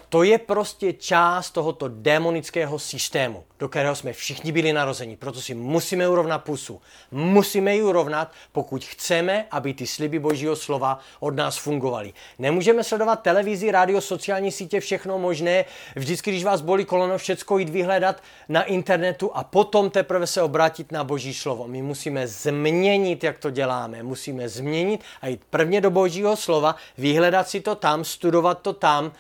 To 0.09 0.22
je 0.22 0.38
prostě 0.38 0.92
část 0.92 1.50
tohoto 1.50 1.88
démonického 1.88 2.78
systému, 2.78 3.44
do 3.59 3.68
kterého 3.68 3.96
jsme 3.96 4.12
všichni 4.12 4.52
byli 4.52 4.72
narozeni. 4.72 5.16
Proto 5.16 5.40
si 5.40 5.55
musíme 5.55 6.09
urovnat 6.09 6.38
pusu. 6.38 6.81
Musíme 7.11 7.74
ji 7.74 7.83
urovnat, 7.83 8.33
pokud 8.52 8.85
chceme, 8.85 9.46
aby 9.50 9.74
ty 9.74 9.87
sliby 9.87 10.18
Božího 10.18 10.57
slova 10.57 10.98
od 11.20 11.37
nás 11.37 11.57
fungovaly. 11.57 12.12
Nemůžeme 12.38 12.85
sledovat 12.85 13.22
televizi, 13.22 13.70
rádio, 13.70 14.00
sociální 14.00 14.52
sítě, 14.52 14.81
všechno 14.81 15.18
možné. 15.18 15.64
Vždycky, 15.96 16.31
když 16.31 16.44
vás 16.44 16.61
bolí 16.61 16.85
kolono, 16.85 17.18
všecko 17.18 17.59
jít 17.59 17.68
vyhledat 17.68 18.22
na 18.48 18.62
internetu 18.62 19.31
a 19.35 19.44
potom 19.44 19.90
teprve 19.90 20.26
se 20.26 20.42
obrátit 20.42 20.92
na 20.92 21.05
Boží 21.05 21.35
slovo. 21.35 21.68
My 21.68 21.83
musíme 21.83 22.28
změnit, 22.28 23.24
jak 23.24 23.38
to 23.38 23.50
děláme. 23.50 24.02
Musíme 24.02 24.48
změnit 24.48 25.00
a 25.22 25.26
jít 25.26 25.40
prvně 25.50 25.81
do 25.81 25.90
Božího 25.90 26.37
slova, 26.37 26.76
vyhledat 26.98 27.48
si 27.48 27.61
to 27.61 27.74
tam, 27.74 28.05
studovat 28.05 28.61
to 28.62 28.72
tam 28.72 29.12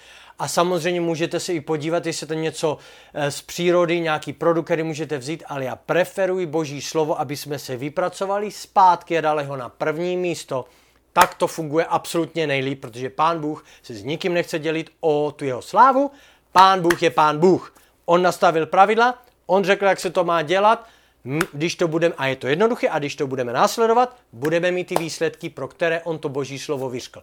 a 0.42 0.48
samozřejmě 0.48 1.00
můžete 1.00 1.40
se 1.40 1.54
i 1.54 1.60
podívat, 1.60 2.06
jestli 2.06 2.26
to 2.26 2.34
něco 2.34 2.78
eh, 3.14 3.30
z 3.30 3.42
přírody, 3.42 4.00
nějaký 4.00 4.32
produkt, 4.32 4.64
který 4.64 4.82
můžete 4.82 5.18
vzít, 5.18 5.44
ale 5.46 5.64
já 5.64 5.76
preferuji 5.76 6.46
boží 6.46 6.82
slovo, 6.82 7.20
aby 7.20 7.36
jsme 7.36 7.58
se 7.58 7.76
vypracovali 7.76 8.50
zpátky 8.50 9.18
a 9.18 9.20
dali 9.20 9.44
ho 9.44 9.56
na 9.56 9.68
první 9.68 10.16
místo. 10.16 10.64
Tak 11.12 11.34
to 11.34 11.46
funguje 11.46 11.84
absolutně 11.84 12.46
nejlíp, 12.46 12.80
protože 12.80 13.10
pán 13.10 13.40
Bůh 13.40 13.64
se 13.82 13.94
s 13.94 14.02
nikým 14.02 14.34
nechce 14.34 14.58
dělit 14.58 14.90
o 15.00 15.34
tu 15.36 15.44
jeho 15.44 15.62
slávu. 15.62 16.10
Pán 16.52 16.80
Bůh 16.80 17.02
je 17.02 17.10
pán 17.10 17.38
Bůh. 17.38 17.74
On 18.04 18.22
nastavil 18.22 18.66
pravidla, 18.66 19.22
on 19.46 19.64
řekl, 19.64 19.84
jak 19.84 20.00
se 20.00 20.10
to 20.10 20.24
má 20.24 20.42
dělat, 20.42 20.88
když 21.52 21.74
to 21.74 21.88
budeme, 21.88 22.14
a 22.18 22.26
je 22.26 22.36
to 22.36 22.46
jednoduché, 22.46 22.88
a 22.88 22.98
když 22.98 23.16
to 23.16 23.26
budeme 23.26 23.52
následovat, 23.52 24.16
budeme 24.32 24.70
mít 24.70 24.84
ty 24.84 24.94
výsledky, 24.94 25.50
pro 25.50 25.68
které 25.68 26.00
on 26.02 26.18
to 26.18 26.28
boží 26.28 26.58
slovo 26.58 26.90
vyškl. 26.90 27.22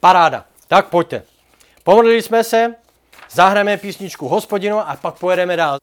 Paráda. 0.00 0.44
Tak 0.68 0.88
pojďte. 0.88 1.35
Pomodlili 1.86 2.22
jsme 2.22 2.44
se, 2.44 2.74
zahrajeme 3.30 3.76
písničku 3.76 4.28
hospodinu 4.28 4.78
a 4.78 4.96
pak 5.02 5.18
pojedeme 5.18 5.56
dál. 5.56 5.78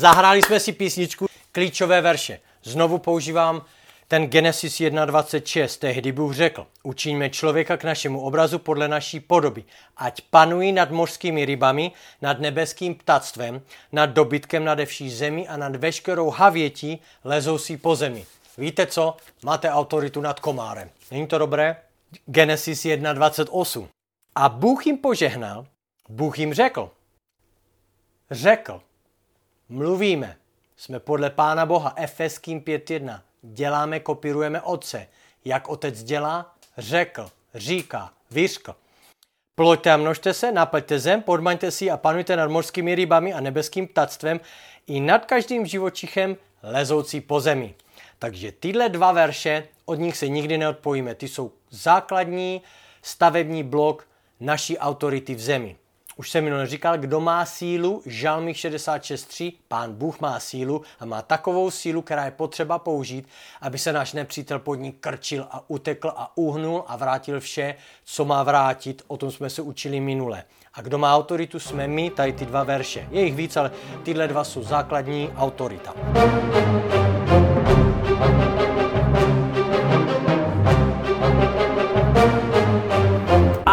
Zahráli 0.00 0.42
jsme 0.42 0.60
si 0.60 0.72
písničku 0.72 1.26
Klíčové 1.52 2.00
verše. 2.00 2.40
Znovu 2.62 2.98
používám 2.98 3.64
ten 4.08 4.26
Genesis 4.26 4.74
1.26. 4.74 5.78
Tehdy 5.78 6.12
Bůh 6.12 6.34
řekl, 6.34 6.66
učiňme 6.82 7.30
člověka 7.30 7.76
k 7.76 7.84
našemu 7.84 8.20
obrazu 8.20 8.58
podle 8.58 8.88
naší 8.88 9.20
podoby, 9.20 9.64
ať 9.96 10.20
panují 10.30 10.72
nad 10.72 10.90
mořskými 10.90 11.44
rybami, 11.44 11.92
nad 12.22 12.40
nebeským 12.40 12.94
ptactvem, 12.94 13.62
nad 13.92 14.06
dobytkem 14.06 14.64
nade 14.64 14.86
vší 14.86 15.10
zemi 15.10 15.48
a 15.48 15.56
nad 15.56 15.76
veškerou 15.76 16.30
havětí 16.30 17.00
lezoucí 17.24 17.76
po 17.76 17.96
zemi. 17.96 18.26
Víte 18.58 18.86
co? 18.86 19.16
Máte 19.44 19.70
autoritu 19.70 20.20
nad 20.20 20.40
komárem. 20.40 20.90
Není 21.10 21.26
to 21.26 21.38
dobré? 21.38 21.76
Genesis 22.26 22.84
1.28. 22.84 23.88
A 24.34 24.48
Bůh 24.48 24.86
jim 24.86 24.98
požehnal, 24.98 25.66
Bůh 26.08 26.38
jim 26.38 26.54
řekl, 26.54 26.90
řekl, 28.30 28.80
mluvíme, 29.70 30.36
jsme 30.76 31.00
podle 31.00 31.30
Pána 31.30 31.66
Boha, 31.66 31.92
Efeským 31.96 32.60
5.1, 32.60 33.20
děláme, 33.42 34.00
kopírujeme 34.00 34.60
Otce. 34.60 35.06
Jak 35.44 35.68
Otec 35.68 36.02
dělá? 36.02 36.54
Řekl, 36.78 37.30
říká, 37.54 38.12
vyřkl. 38.30 38.74
Ploďte 39.54 39.92
a 39.92 39.96
množte 39.96 40.34
se, 40.34 40.52
naplňte 40.52 40.98
zem, 40.98 41.22
podmaňte 41.22 41.70
si 41.70 41.90
a 41.90 41.96
panujte 41.96 42.36
nad 42.36 42.50
mořskými 42.50 42.94
rybami 42.94 43.34
a 43.34 43.40
nebeským 43.40 43.88
ptactvem 43.88 44.40
i 44.86 45.00
nad 45.00 45.26
každým 45.26 45.66
živočichem 45.66 46.36
lezoucí 46.62 47.20
po 47.20 47.40
zemi. 47.40 47.74
Takže 48.18 48.52
tyhle 48.52 48.88
dva 48.88 49.12
verše, 49.12 49.68
od 49.84 49.94
nich 49.94 50.16
se 50.16 50.28
nikdy 50.28 50.58
neodpojíme. 50.58 51.14
Ty 51.14 51.28
jsou 51.28 51.52
základní 51.70 52.62
stavební 53.02 53.62
blok 53.62 54.08
naší 54.40 54.78
autority 54.78 55.34
v 55.34 55.40
zemi. 55.40 55.76
Už 56.20 56.30
jsem 56.30 56.44
minule 56.44 56.66
říkal, 56.66 56.98
kdo 56.98 57.20
má 57.20 57.46
sílu, 57.46 58.02
Žalmích 58.06 58.56
66.3, 58.56 59.52
pán 59.68 59.94
Bůh 59.94 60.20
má 60.20 60.40
sílu 60.40 60.82
a 61.00 61.04
má 61.04 61.22
takovou 61.22 61.70
sílu, 61.70 62.02
která 62.02 62.24
je 62.24 62.30
potřeba 62.30 62.78
použít, 62.78 63.28
aby 63.60 63.78
se 63.78 63.92
náš 63.92 64.12
nepřítel 64.12 64.58
pod 64.58 64.74
ní 64.74 64.92
krčil 64.92 65.46
a 65.50 65.64
utekl 65.68 66.12
a 66.16 66.32
uhnul 66.34 66.84
a 66.86 66.96
vrátil 66.96 67.40
vše, 67.40 67.74
co 68.04 68.24
má 68.24 68.42
vrátit. 68.42 69.02
O 69.06 69.16
tom 69.16 69.30
jsme 69.30 69.50
se 69.50 69.62
učili 69.62 70.00
minule. 70.00 70.44
A 70.74 70.82
kdo 70.82 70.98
má 70.98 71.16
autoritu, 71.16 71.60
jsme 71.60 71.88
my, 71.88 72.10
tady 72.10 72.32
ty 72.32 72.46
dva 72.46 72.64
verše. 72.64 73.08
Je 73.10 73.24
jich 73.24 73.34
víc, 73.34 73.56
ale 73.56 73.70
tyhle 74.02 74.28
dva 74.28 74.44
jsou 74.44 74.62
základní 74.62 75.30
autorita. 75.36 75.94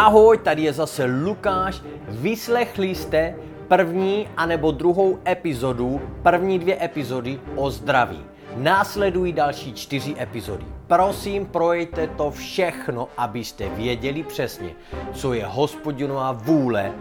Ahoj, 0.08 0.38
tady 0.38 0.62
je 0.62 0.72
zase 0.72 1.04
Lukáš. 1.04 1.82
Vyslechli 2.08 2.94
jste 2.94 3.34
první 3.68 4.28
anebo 4.36 4.70
druhou 4.70 5.18
epizodu, 5.28 6.00
první 6.22 6.58
dvě 6.58 6.84
epizody 6.84 7.40
o 7.56 7.70
zdraví. 7.70 8.24
Následují 8.56 9.32
další 9.32 9.72
čtyři 9.72 10.14
epizody. 10.20 10.64
Prosím, 10.86 11.46
projďte 11.46 12.06
to 12.06 12.30
všechno, 12.30 13.08
abyste 13.16 13.68
věděli 13.68 14.22
přesně, 14.22 14.70
co 15.12 15.32
je 15.32 15.46
hospodinová 15.46 16.32
vůle 16.32 16.92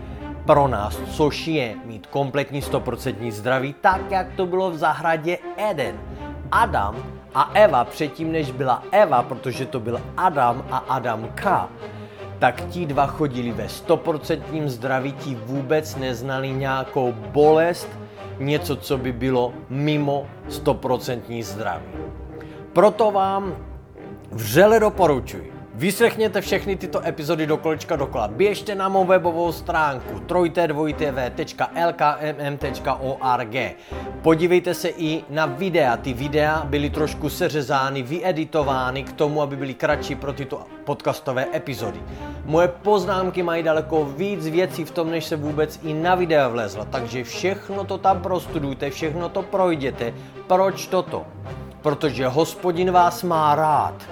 pro 0.45 0.67
nás, 0.67 0.99
což 1.11 1.47
je 1.47 1.75
mít 1.85 2.07
kompletní 2.07 2.61
100% 2.61 3.31
zdraví, 3.31 3.75
tak 3.81 4.11
jak 4.11 4.33
to 4.35 4.45
bylo 4.45 4.71
v 4.71 4.77
zahradě 4.77 5.37
Eden. 5.57 5.99
Adam 6.51 6.95
a 7.35 7.51
Eva 7.53 7.85
předtím, 7.85 8.31
než 8.31 8.51
byla 8.51 8.83
Eva, 8.91 9.23
protože 9.23 9.65
to 9.65 9.79
byl 9.79 10.01
Adam 10.17 10.65
a 10.71 10.77
Adamka, 10.77 11.69
tak 12.39 12.65
ti 12.69 12.85
dva 12.85 13.07
chodili 13.07 13.51
ve 13.51 13.69
stoprocentním 13.69 14.69
zdraví, 14.69 15.11
ti 15.13 15.35
vůbec 15.35 15.95
neznali 15.95 16.49
nějakou 16.49 17.11
bolest, 17.11 17.89
něco, 18.39 18.75
co 18.75 18.97
by 18.97 19.11
bylo 19.11 19.53
mimo 19.69 20.25
stoprocentní 20.49 21.43
zdraví. 21.43 21.85
Proto 22.73 23.11
vám 23.11 23.55
vřele 24.31 24.79
doporučuji, 24.79 25.53
Vyslechněte 25.77 26.41
všechny 26.41 26.75
tyto 26.75 27.07
epizody 27.07 27.47
do 27.47 27.57
kolečka 27.57 27.95
dokola. 27.95 28.27
Běžte 28.27 28.75
na 28.75 28.89
mou 28.89 29.05
webovou 29.05 29.51
stránku 29.51 30.19
trojtv.lkmm.org. 30.19 30.95
Podívejte 34.21 34.73
se 34.73 34.89
i 34.89 35.23
na 35.29 35.45
videa. 35.45 35.97
Ty 35.97 36.13
videa 36.13 36.65
byly 36.65 36.89
trošku 36.89 37.29
seřezány, 37.29 38.01
vyeditovány 38.01 39.03
k 39.03 39.13
tomu, 39.13 39.41
aby 39.41 39.55
byly 39.55 39.73
kratší 39.73 40.15
pro 40.15 40.33
tyto 40.33 40.65
podcastové 40.83 41.47
epizody. 41.53 41.99
Moje 42.45 42.67
poznámky 42.67 43.43
mají 43.43 43.63
daleko 43.63 44.05
víc 44.05 44.47
věcí 44.47 44.85
v 44.85 44.91
tom, 44.91 45.11
než 45.11 45.25
se 45.25 45.35
vůbec 45.35 45.79
i 45.83 45.93
na 45.93 46.15
videa 46.15 46.47
vlezla, 46.47 46.85
takže 46.85 47.23
všechno 47.23 47.83
to 47.83 47.97
tam 47.97 48.21
prostudujte, 48.21 48.89
všechno 48.89 49.29
to 49.29 49.41
projděte. 49.41 50.13
Proč 50.47 50.87
toto? 50.87 51.25
Protože 51.81 52.27
hospodin 52.27 52.91
vás 52.91 53.23
má 53.23 53.55
rád 53.55 54.07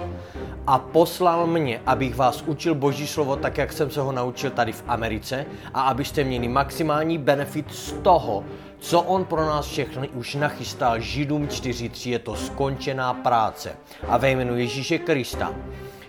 a 0.66 0.78
poslal 0.78 1.46
mě, 1.46 1.80
abych 1.86 2.16
vás 2.16 2.42
učil 2.46 2.74
Boží 2.74 3.06
slovo 3.06 3.36
tak, 3.36 3.58
jak 3.58 3.72
jsem 3.72 3.90
se 3.90 4.00
ho 4.00 4.12
naučil 4.12 4.50
tady 4.50 4.72
v 4.72 4.84
Americe 4.88 5.46
a 5.74 5.82
abyste 5.82 6.24
měli 6.24 6.48
maximální 6.48 7.18
benefit 7.18 7.74
z 7.74 7.92
toho, 7.92 8.44
co 8.78 9.02
on 9.02 9.24
pro 9.24 9.46
nás 9.46 9.66
všechny 9.66 10.08
už 10.08 10.34
nachystal 10.34 11.00
Židům 11.00 11.46
4.3, 11.46 12.10
je 12.10 12.18
to 12.18 12.36
skončená 12.36 13.14
práce. 13.14 13.76
A 14.08 14.16
ve 14.16 14.30
jménu 14.30 14.56
Ježíše 14.56 14.98
Krista 14.98 15.54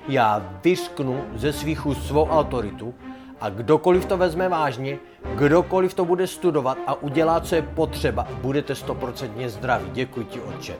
já 0.08 0.54
vysknu 0.64 1.24
ze 1.36 1.54
svých 1.54 1.86
úst 1.86 2.08
svou 2.08 2.30
autoritu 2.30 2.94
a 3.42 3.50
kdokoliv 3.50 4.06
to 4.06 4.18
vezme 4.18 4.50
vážně, 4.50 4.98
kdokoliv 5.36 5.94
to 5.94 6.06
bude 6.06 6.28
studovat 6.28 6.78
a 6.88 7.02
udělá, 7.02 7.40
co 7.40 7.56
je 7.56 7.62
potřeba, 7.62 8.28
budete 8.42 8.76
stoprocentně 8.76 9.50
zdraví. 9.50 9.90
Děkuji 9.94 10.26
ti, 10.26 10.42
Otče. 10.42 10.76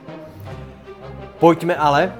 Pojďme 1.38 1.76
ale 1.76 2.14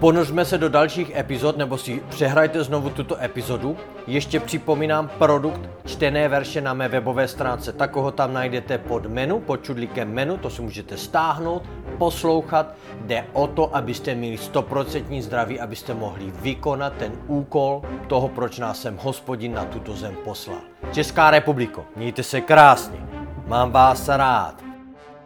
Ponořme 0.00 0.44
se 0.44 0.58
do 0.58 0.68
dalších 0.68 1.16
epizod, 1.16 1.56
nebo 1.56 1.78
si 1.78 2.02
přehrajte 2.08 2.64
znovu 2.64 2.90
tuto 2.90 3.22
epizodu. 3.22 3.76
Ještě 4.06 4.40
připomínám 4.40 5.08
produkt 5.18 5.60
čtené 5.84 6.28
verše 6.28 6.60
na 6.60 6.74
mé 6.74 6.88
webové 6.88 7.28
stránce. 7.28 7.72
Tak 7.72 7.96
ho 7.96 8.10
tam 8.10 8.32
najdete 8.32 8.78
pod 8.78 9.06
menu, 9.06 9.40
pod 9.40 9.64
čudlíkem 9.64 10.12
menu, 10.12 10.36
to 10.36 10.50
si 10.50 10.62
můžete 10.62 10.96
stáhnout, 10.96 11.62
poslouchat. 11.98 12.74
Jde 13.00 13.24
o 13.32 13.46
to, 13.46 13.76
abyste 13.76 14.14
měli 14.14 14.36
100% 14.36 15.22
zdraví, 15.22 15.60
abyste 15.60 15.94
mohli 15.94 16.32
vykonat 16.42 16.92
ten 16.92 17.12
úkol 17.26 17.82
toho, 18.06 18.28
proč 18.28 18.58
nás 18.58 18.80
jsem 18.80 18.98
hospodin 19.02 19.54
na 19.54 19.64
tuto 19.64 19.92
zem 19.92 20.16
poslal. 20.24 20.60
Česká 20.92 21.30
republiko, 21.30 21.84
mějte 21.96 22.22
se 22.22 22.40
krásně, 22.40 22.98
mám 23.46 23.70
vás 23.70 24.08
rád. 24.08 24.66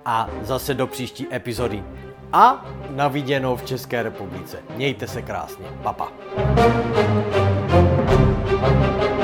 A 0.05 0.29
zase 0.43 0.75
do 0.75 0.87
příští 0.87 1.27
epizody 1.33 1.83
a 2.33 2.67
na 2.91 3.09
viděnou 3.09 3.57
v 3.57 3.65
České 3.65 4.03
republice. 4.03 4.59
Mějte 4.77 5.07
se 5.07 5.23
krásně. 5.23 5.67
Papa. 5.83 6.13
Pa. 8.61 9.20